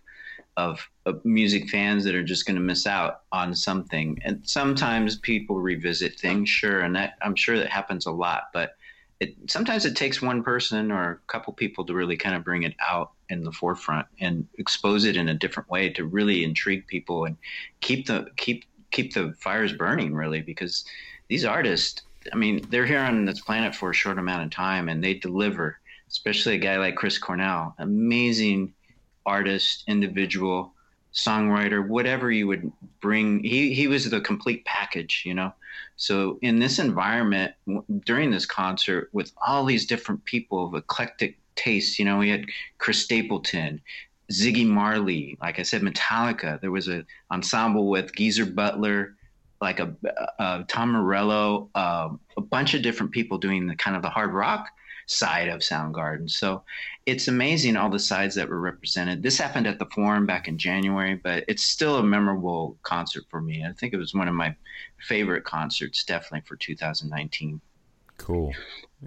[0.58, 4.20] of, of music fans that are just going to miss out on something.
[4.22, 6.80] And sometimes people revisit things, sure.
[6.80, 8.76] And that, I'm sure that happens a lot, but
[9.22, 12.64] it, sometimes it takes one person or a couple people to really kind of bring
[12.64, 16.84] it out in the forefront and expose it in a different way to really intrigue
[16.88, 17.36] people and
[17.80, 20.84] keep the keep keep the fires burning really because
[21.28, 22.02] these artists
[22.32, 25.14] i mean they're here on this planet for a short amount of time and they
[25.14, 28.74] deliver especially a guy like chris cornell amazing
[29.24, 30.74] artist individual
[31.12, 35.52] songwriter whatever you would bring he he was the complete package you know
[35.96, 37.52] so in this environment
[38.04, 42.46] during this concert with all these different people of eclectic tastes, you know, we had
[42.78, 43.80] Chris Stapleton,
[44.30, 46.60] Ziggy Marley, like I said, Metallica.
[46.60, 49.14] There was an ensemble with Geezer Butler,
[49.60, 49.94] like a,
[50.38, 54.32] a Tom Morello, uh, a bunch of different people doing the kind of the hard
[54.32, 54.68] rock
[55.06, 56.30] side of Soundgarden.
[56.30, 56.62] So
[57.06, 59.22] it's amazing all the sides that were represented.
[59.22, 63.40] This happened at the Forum back in January, but it's still a memorable concert for
[63.40, 63.64] me.
[63.64, 64.54] I think it was one of my
[65.00, 67.60] favorite concerts, definitely for 2019.
[68.18, 68.52] Cool.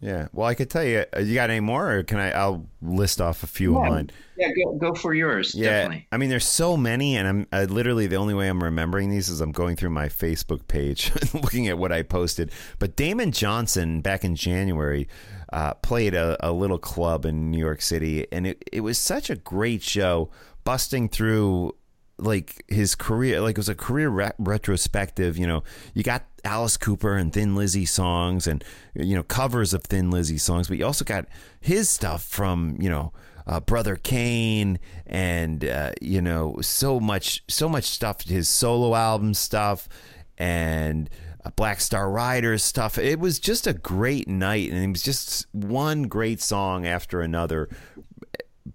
[0.01, 0.27] Yeah.
[0.33, 1.05] Well, I could tell you.
[1.15, 2.31] Uh, you got any more, or can I?
[2.31, 3.85] I'll list off a few yeah.
[3.85, 4.11] of mine.
[4.37, 5.55] Yeah, go, go for yours.
[5.55, 5.69] Yeah.
[5.69, 6.07] Definitely.
[6.11, 9.29] I mean, there's so many, and I'm I literally the only way I'm remembering these
[9.29, 12.51] is I'm going through my Facebook page, looking at what I posted.
[12.77, 15.07] But Damon Johnson back in January
[15.51, 19.29] uh, played a, a little club in New York City, and it it was such
[19.29, 20.29] a great show,
[20.63, 21.75] busting through
[22.17, 25.63] like his career like it was a career re- retrospective you know.
[25.93, 30.37] You got alice cooper and thin lizzy songs and you know covers of thin lizzy
[30.37, 31.25] songs but you also got
[31.59, 33.11] his stuff from you know
[33.47, 39.33] uh, brother cane and uh, you know so much so much stuff his solo album
[39.33, 39.89] stuff
[40.37, 41.09] and
[41.55, 42.97] Black Star Riders stuff.
[42.97, 47.69] It was just a great night, and it was just one great song after another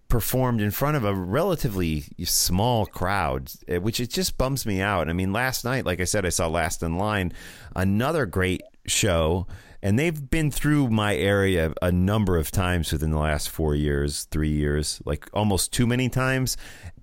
[0.08, 5.08] performed in front of a relatively small crowd, eh, which it just bums me out.
[5.08, 7.32] I mean, last night, like I said, I saw Last in Line,
[7.74, 9.46] another great show,
[9.82, 14.24] and they've been through my area a number of times within the last four years,
[14.24, 16.56] three years, like almost too many times.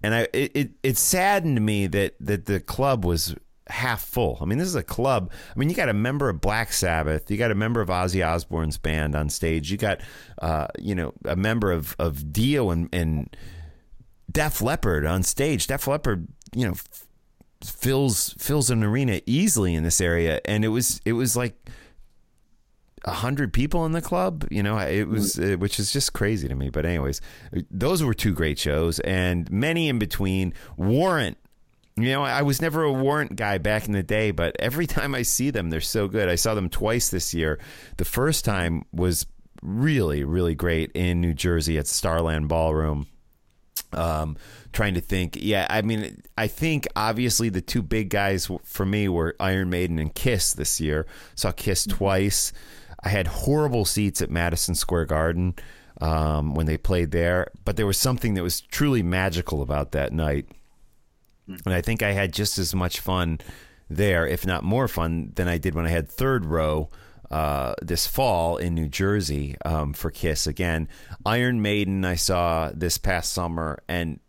[0.03, 3.33] And I, it, it, it saddened me that that the club was
[3.69, 4.37] half full.
[4.41, 5.31] I mean, this is a club.
[5.55, 8.25] I mean, you got a member of Black Sabbath, you got a member of Ozzy
[8.25, 10.01] Osbourne's band on stage, you got,
[10.41, 13.35] uh, you know, a member of of Dio and and
[14.31, 15.67] Def Leppard on stage.
[15.67, 17.05] Def Leppard, you know, f-
[17.63, 21.55] fills fills an arena easily in this area, and it was it was like
[23.05, 24.45] a hundred people in the club.
[24.51, 26.69] You know, it was uh, which is just crazy to me.
[26.69, 27.21] But anyways,
[27.71, 30.53] those were two great shows, and many in between.
[30.75, 31.37] Warrant
[31.97, 35.15] you know, I was never a warrant guy back in the day, but every time
[35.15, 36.29] I see them, they're so good.
[36.29, 37.59] I saw them twice this year.
[37.97, 39.25] The first time was
[39.61, 43.07] really, really great in New Jersey at Starland Ballroom.
[43.93, 44.37] Um,
[44.73, 45.37] trying to think.
[45.39, 49.97] Yeah, I mean, I think obviously the two big guys for me were Iron Maiden
[49.97, 51.07] and Kiss this year.
[51.35, 51.97] Saw Kiss mm-hmm.
[51.97, 52.53] twice.
[53.03, 55.55] I had horrible seats at Madison Square Garden
[56.01, 60.11] um, when they played there, but there was something that was truly magical about that
[60.11, 60.47] night.
[61.47, 63.39] And I think I had just as much fun
[63.89, 66.89] there, if not more fun, than I did when I had third row
[67.29, 70.87] uh, this fall in New Jersey um, for Kiss again.
[71.25, 74.19] Iron Maiden, I saw this past summer, and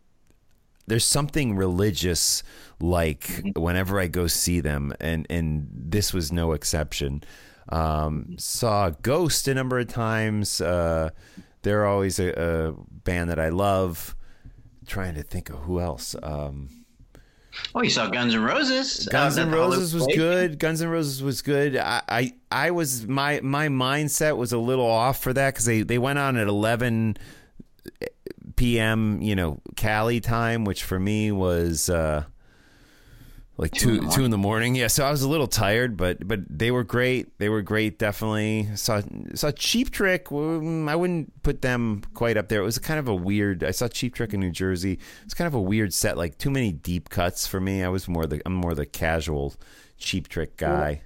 [0.87, 2.43] there's something religious
[2.79, 3.61] like mm-hmm.
[3.61, 7.23] whenever I go see them, and, and this was no exception.
[7.69, 10.59] Um, saw Ghost a number of times.
[10.59, 11.11] Uh,
[11.61, 14.15] they're always a, a, band that I love.
[14.87, 16.15] trying to think of who else.
[16.21, 16.78] Um,
[17.75, 19.07] Oh, you saw Guns N' Roses.
[19.11, 20.59] Guns uh, N' Roses was good.
[20.59, 21.77] Guns N' Roses was good.
[21.77, 25.81] I, I, I was my my mindset was a little off for that because they
[25.81, 27.17] they went on at eleven
[28.55, 29.21] p.m.
[29.21, 31.89] You know, Cali time, which for me was.
[31.89, 32.25] Uh,
[33.59, 34.73] like two two in the morning.
[34.73, 37.37] Yeah, so I was a little tired, but but they were great.
[37.39, 37.99] They were great.
[37.99, 39.01] Definitely saw
[39.33, 40.29] saw Cheap Trick.
[40.29, 42.61] Mm, I wouldn't put them quite up there.
[42.61, 43.65] It was kind of a weird.
[43.65, 44.97] I saw Cheap Trick in New Jersey.
[45.25, 46.17] It's kind of a weird set.
[46.17, 47.83] Like too many deep cuts for me.
[47.83, 49.55] I was more the I'm more the casual
[49.97, 51.01] Cheap Trick guy.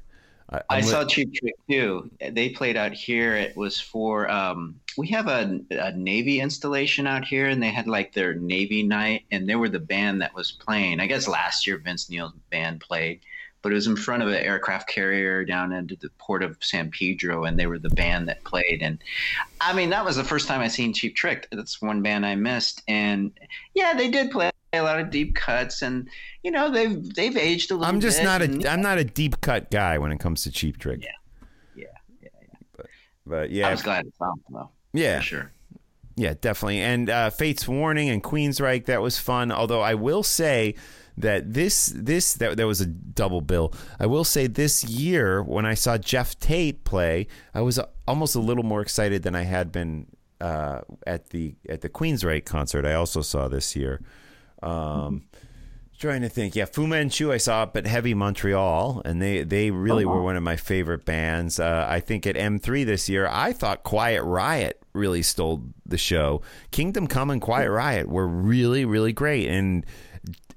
[0.50, 2.10] I, I saw Cheap Trick too.
[2.32, 3.36] They played out here.
[3.36, 7.88] It was for um, we have a, a, Navy installation out here, and they had
[7.88, 11.00] like their Navy night, and they were the band that was playing.
[11.00, 13.22] I guess last year Vince Neil's band played,
[13.62, 16.92] but it was in front of an aircraft carrier down into the port of San
[16.92, 18.80] Pedro, and they were the band that played.
[18.82, 19.00] And
[19.62, 21.48] I mean, that was the first time I seen Cheap Trick.
[21.52, 23.32] That's one band I missed, and
[23.74, 26.10] yeah, they did play a lot of deep cuts, and
[26.44, 27.88] you know they've they've aged a little.
[27.88, 30.52] I'm just not and, a I'm not a deep cut guy when it comes to
[30.52, 31.04] Cheap Trick.
[31.04, 31.12] Yeah,
[31.76, 31.86] yeah,
[32.22, 32.58] yeah, yeah.
[32.76, 32.86] But,
[33.26, 34.70] but yeah, I was glad it found them though.
[34.94, 35.52] Yeah, for sure.
[36.16, 36.80] Yeah, definitely.
[36.82, 39.52] And uh, Fates Warning and Queensryche, that was fun.
[39.52, 40.76] Although I will say
[41.18, 43.74] that this this that there was a double bill.
[44.00, 48.40] I will say this year when I saw Geoff Tate play, I was almost a
[48.40, 50.08] little more excited than I had been
[50.42, 52.86] uh, at the at the Queensryche concert.
[52.86, 54.02] I also saw this year.
[54.64, 55.24] Um,
[56.04, 56.56] trying to think.
[56.56, 60.36] Yeah, Fu Manchu I saw up at Heavy Montreal, and they they really were one
[60.36, 61.60] of my favorite bands.
[61.60, 66.42] Uh, I think at M3 this year, I thought Quiet Riot really stole the show.
[66.72, 69.86] Kingdom Come and Quiet Riot were really really great, and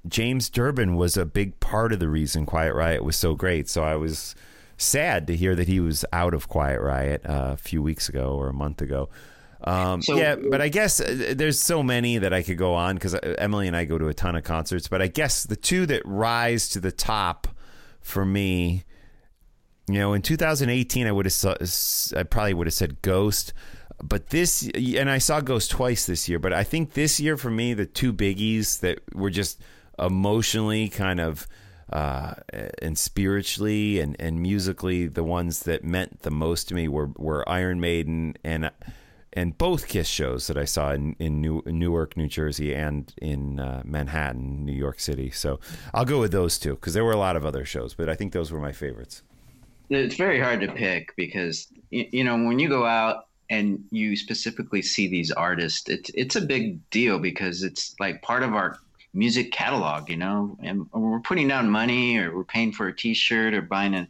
[0.07, 3.69] James Durbin was a big part of the reason Quiet Riot was so great.
[3.69, 4.35] So I was
[4.77, 8.35] sad to hear that he was out of Quiet Riot uh, a few weeks ago
[8.35, 9.09] or a month ago.
[9.63, 12.95] Um, so, yeah, but I guess uh, there's so many that I could go on
[12.95, 14.87] because uh, Emily and I go to a ton of concerts.
[14.87, 17.47] But I guess the two that rise to the top
[17.99, 18.83] for me,
[19.87, 21.57] you know, in 2018, I would have,
[22.15, 23.53] I probably would have said Ghost.
[24.01, 26.37] But this, and I saw Ghost twice this year.
[26.37, 29.59] But I think this year for me, the two biggies that were just
[29.97, 31.47] emotionally kind of
[31.91, 32.33] uh,
[32.81, 37.47] and spiritually and, and musically, the ones that meant the most to me were, were
[37.49, 38.69] Iron Maiden and
[39.37, 43.59] and both Kiss shows that I saw in, in, New, Newark, New Jersey, and in
[43.59, 45.29] uh, Manhattan, New York City.
[45.29, 45.59] So
[45.93, 48.15] I'll go with those two because there were a lot of other shows, but I
[48.15, 49.21] think those were my favorites.
[49.91, 54.81] It's very hard to pick because you know when you go out and you specifically
[54.81, 58.79] see these artists, it's it's a big deal because it's like part of our
[59.13, 63.53] music catalog, you know, and we're putting down money or we're paying for a T-shirt
[63.53, 64.07] or buying a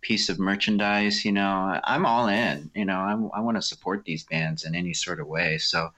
[0.00, 2.70] piece of merchandise, you know, I'm all in.
[2.74, 5.58] You know, I'm, i want to support these bands in any sort of way.
[5.58, 5.90] So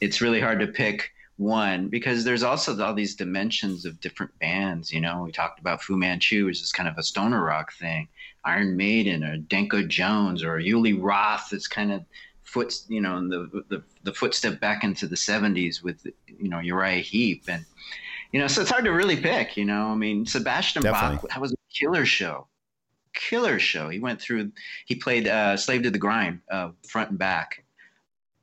[0.00, 4.92] it's really hard to pick one because there's also all these dimensions of different bands.
[4.92, 8.08] You know, we talked about Fu Manchu, which is kind of a stoner rock thing.
[8.44, 12.04] Iron Maiden or Danko Jones or Uli Roth is kind of
[12.42, 17.00] foot, you know, the, the the footstep back into the '70s with you know Uriah
[17.00, 17.64] Heep and
[18.32, 19.56] you know, so it's hard to really pick.
[19.56, 21.16] You know, I mean, Sebastian Definitely.
[21.16, 22.46] Bach that was a killer show
[23.14, 23.88] killer show.
[23.88, 24.52] He went through,
[24.86, 27.64] he played uh, Slave to the Grind, uh, front and back.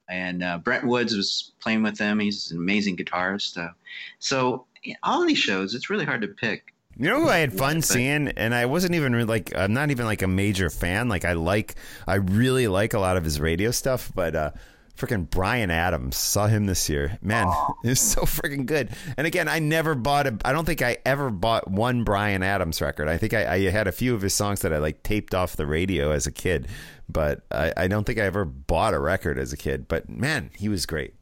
[0.09, 2.19] And uh, Brent Woods was playing with them.
[2.19, 3.57] He's an amazing guitarist.
[3.57, 3.73] Uh,
[4.17, 4.65] so
[5.03, 6.73] all these shows, it's really hard to pick.
[6.97, 10.05] You know who I had fun seeing, and I wasn't even like I'm not even
[10.05, 11.07] like a major fan.
[11.07, 14.51] Like I like, I really like a lot of his radio stuff, but uh,
[14.99, 16.17] freaking Bryan Adams.
[16.17, 17.17] Saw him this year.
[17.21, 17.75] Man, oh.
[17.83, 18.89] it's so freaking good.
[19.17, 20.37] And again, I never bought a.
[20.43, 23.07] I don't think I ever bought one Bryan Adams record.
[23.07, 25.55] I think I, I had a few of his songs that I like taped off
[25.55, 26.67] the radio as a kid,
[27.07, 29.87] but I, I don't think I ever bought a record as a kid.
[29.87, 31.13] But man, he was great.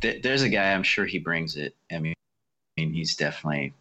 [0.00, 0.72] There's a guy.
[0.72, 1.74] I'm sure he brings it.
[1.90, 2.14] I mean,
[2.76, 3.72] he's definitely.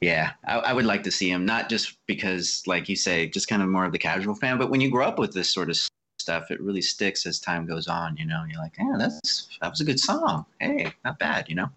[0.00, 3.48] Yeah, I, I, would like to see him, not just because, like you say, just
[3.48, 5.68] kind of more of the casual fan, but when you grow up with this sort
[5.68, 5.76] of
[6.30, 8.16] stuff, it really sticks as time goes on.
[8.16, 10.46] You know, you're like, yeah, that's that was a good song.
[10.60, 11.48] Hey, not bad.
[11.48, 11.68] You know.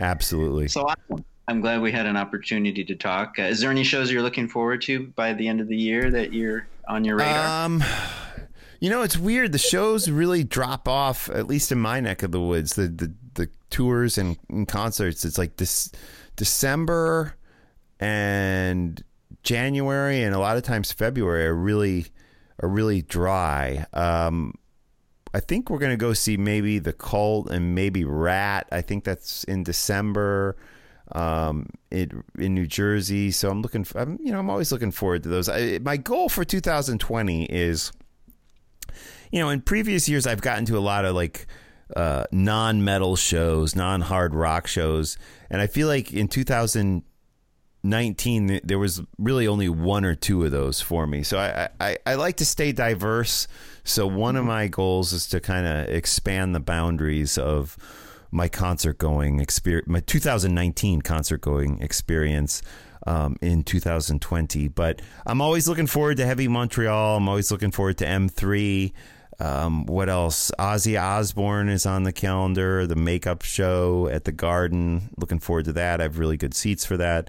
[0.00, 0.68] Absolutely.
[0.68, 3.34] So I'm, I'm glad we had an opportunity to talk.
[3.38, 6.10] Uh, is there any shows you're looking forward to by the end of the year
[6.10, 7.64] that you're on your radar?
[7.64, 7.84] Um,
[8.80, 9.52] you know, it's weird.
[9.52, 12.74] The shows really drop off, at least in my neck of the woods.
[12.76, 15.24] The the, the tours and, and concerts.
[15.26, 15.92] It's like this
[16.36, 17.36] December
[18.00, 19.02] and
[19.42, 22.06] January, and a lot of times February are really
[22.60, 23.86] are really dry.
[23.92, 24.54] Um,
[25.34, 28.66] I think we're going to go see maybe the Cult and maybe Ratt.
[28.72, 30.56] I think that's in December
[31.12, 33.30] um, it, in New Jersey.
[33.30, 35.48] So I'm looking, for, I'm, you know, I'm always looking forward to those.
[35.48, 37.92] I, my goal for 2020 is,
[39.30, 41.46] you know, in previous years I've gotten to a lot of like
[41.94, 45.18] uh, non-metal shows, non-hard rock shows,
[45.50, 47.02] and I feel like in 2000
[47.86, 51.98] 19 there was really only one or two of those for me so I, I,
[52.04, 53.46] I like to stay diverse
[53.84, 57.76] so one of my goals is to kind of expand the boundaries of
[58.30, 62.60] my concert going experience my 2019 concert going experience
[63.06, 67.96] um, in 2020 but i'm always looking forward to heavy montreal i'm always looking forward
[67.98, 68.92] to m3
[69.38, 70.50] um, what else?
[70.58, 72.86] Ozzy Osbourne is on the calendar.
[72.86, 75.10] The makeup show at the Garden.
[75.18, 76.00] Looking forward to that.
[76.00, 77.28] I have really good seats for that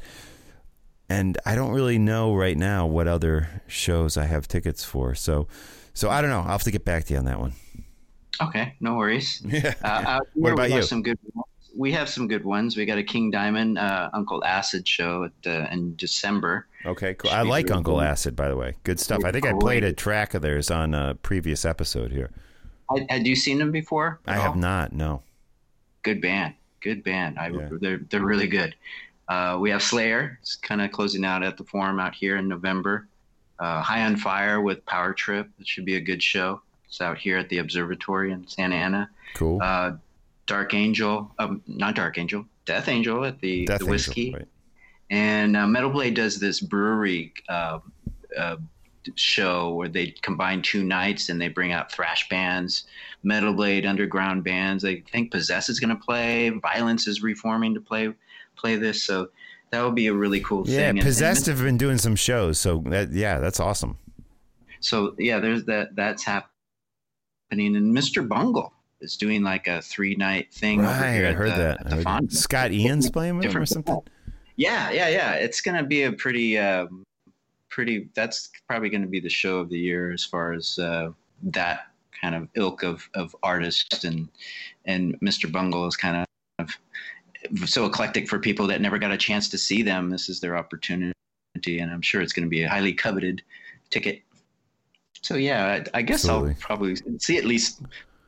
[1.10, 5.16] and I don't really know right now what other shows I have tickets for.
[5.16, 5.48] So,
[5.94, 6.40] so I don't know.
[6.40, 7.54] I'll have to get back to you on that one.
[8.42, 9.42] Okay, no worries.
[9.48, 9.74] Yeah.
[9.84, 10.82] Uh, what about you?
[10.84, 11.18] Some good.
[11.76, 12.78] we have some good ones.
[12.78, 16.68] We got a King Diamond uh, Uncle Acid show at, uh, in December.
[16.86, 17.32] Okay, cool.
[17.32, 18.02] I like really Uncle cool.
[18.02, 18.76] Acid, by the way.
[18.84, 19.24] Good stuff.
[19.24, 22.32] I think I played a track of theirs on a previous episode here.
[23.10, 24.20] Had you seen them before?
[24.26, 24.94] I have not.
[24.94, 25.24] No.
[26.04, 26.54] Good band.
[26.82, 27.38] Good band.
[27.40, 27.70] I, yeah.
[27.72, 28.76] They're they're really good.
[29.28, 30.38] Uh, we have Slayer.
[30.42, 33.08] It's kind of closing out at the Forum out here in November.
[33.60, 35.50] Uh, High on Fire with Power Trip.
[35.60, 36.62] It should be a good show.
[36.86, 39.10] It's out here at the Observatory in Santa Ana.
[39.36, 39.60] Cool.
[39.62, 39.94] Uh,
[40.46, 44.28] Dark Angel, um, not Dark Angel, Death Angel at the, Death the Whisky.
[44.28, 44.48] Angel, right.
[45.10, 47.80] And uh, Metal Blade does this brewery uh,
[48.38, 48.58] uh,
[49.16, 52.86] show where they combine two nights and they bring out thrash bands,
[53.24, 54.86] Metal Blade underground bands.
[54.86, 56.50] I think Possess is going to play.
[56.50, 58.14] Vio-lence is reforming to play
[58.58, 59.04] play this.
[59.04, 59.30] So
[59.72, 60.98] that would be a really cool yeah, thing.
[60.98, 63.98] Yeah, Possessed have been doing some shows, so that yeah, that's awesome.
[64.80, 65.96] So yeah, there's that.
[65.96, 66.50] That's happening,
[67.52, 68.28] and Mr.
[68.28, 70.80] Bungle is doing like a three night thing.
[70.80, 72.06] Right, I heard the, that.
[72.06, 74.00] Heard Scott Ian's playing with him or something.
[74.56, 75.34] Yeah, yeah, yeah.
[75.34, 77.04] It's gonna be a pretty, um,
[77.70, 78.10] pretty.
[78.16, 81.12] That's probably gonna be the show of the year as far as uh,
[81.44, 81.88] that
[82.20, 84.30] kind of ilk of of artist and
[84.86, 85.52] and Mr.
[85.52, 86.26] Bungle is kind
[86.60, 86.78] of
[87.66, 90.10] so eclectic for people that never got a chance to see them.
[90.10, 91.14] This is their opportunity,
[91.66, 93.42] and I'm sure it's going to be a highly coveted
[93.90, 94.22] ticket.
[95.22, 96.52] So yeah, I, I guess Absolutely.
[96.52, 97.82] I'll probably see at least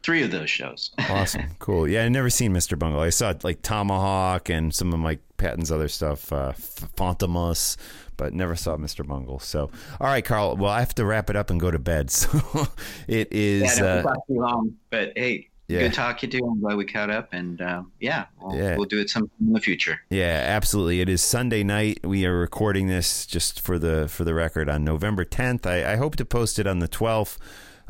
[0.03, 0.91] three of those shows.
[1.09, 1.87] awesome, cool.
[1.87, 2.77] Yeah, I never seen Mr.
[2.77, 3.01] Bungle.
[3.01, 7.77] I saw like Tomahawk and some of Mike Patton's other stuff, uh, Fantomas,
[8.17, 9.05] but never saw Mr.
[9.05, 9.39] Bungle.
[9.39, 10.57] So, all right, Carl.
[10.57, 12.11] Well, I have to wrap it up and go to bed.
[12.19, 12.67] So
[13.07, 13.79] it is.
[13.79, 15.79] Yeah, uh, too long, but hey, yeah.
[15.81, 16.39] good talk you do.
[16.39, 19.53] I'm glad we caught up, and uh, yeah, we'll, yeah, we'll do it sometime in
[19.53, 20.01] the future.
[20.09, 20.99] Yeah, absolutely.
[20.99, 21.99] It is Sunday night.
[22.03, 25.67] We are recording this just for the for the record on November 10th.
[25.67, 27.37] I, I hope to post it on the 12th.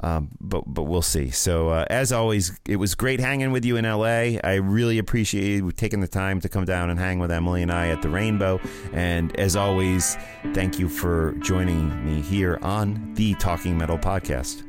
[0.02, 1.30] Um, but but we'll see.
[1.30, 4.40] So uh, as always, it was great hanging with you in LA.
[4.44, 7.72] I really appreciate you taking the time to come down and hang with Emily and
[7.72, 8.62] I at the Rainbow.
[8.94, 10.16] And as always,
[10.54, 14.64] thank you for joining me here on the Talking Metal podcast.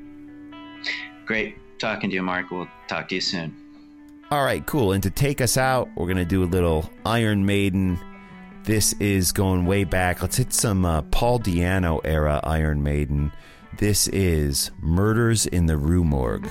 [1.26, 2.50] Great talking to you, Mark.
[2.50, 3.56] We'll talk to you soon.
[4.30, 4.92] All right, cool.
[4.92, 7.98] And to take us out, we're going to do a little Iron Maiden.
[8.62, 10.22] This is going way back.
[10.22, 13.32] Let's hit some uh, Paul Di'Anno era Iron Maiden.
[13.78, 16.46] This is Murders in the Rue Morgue.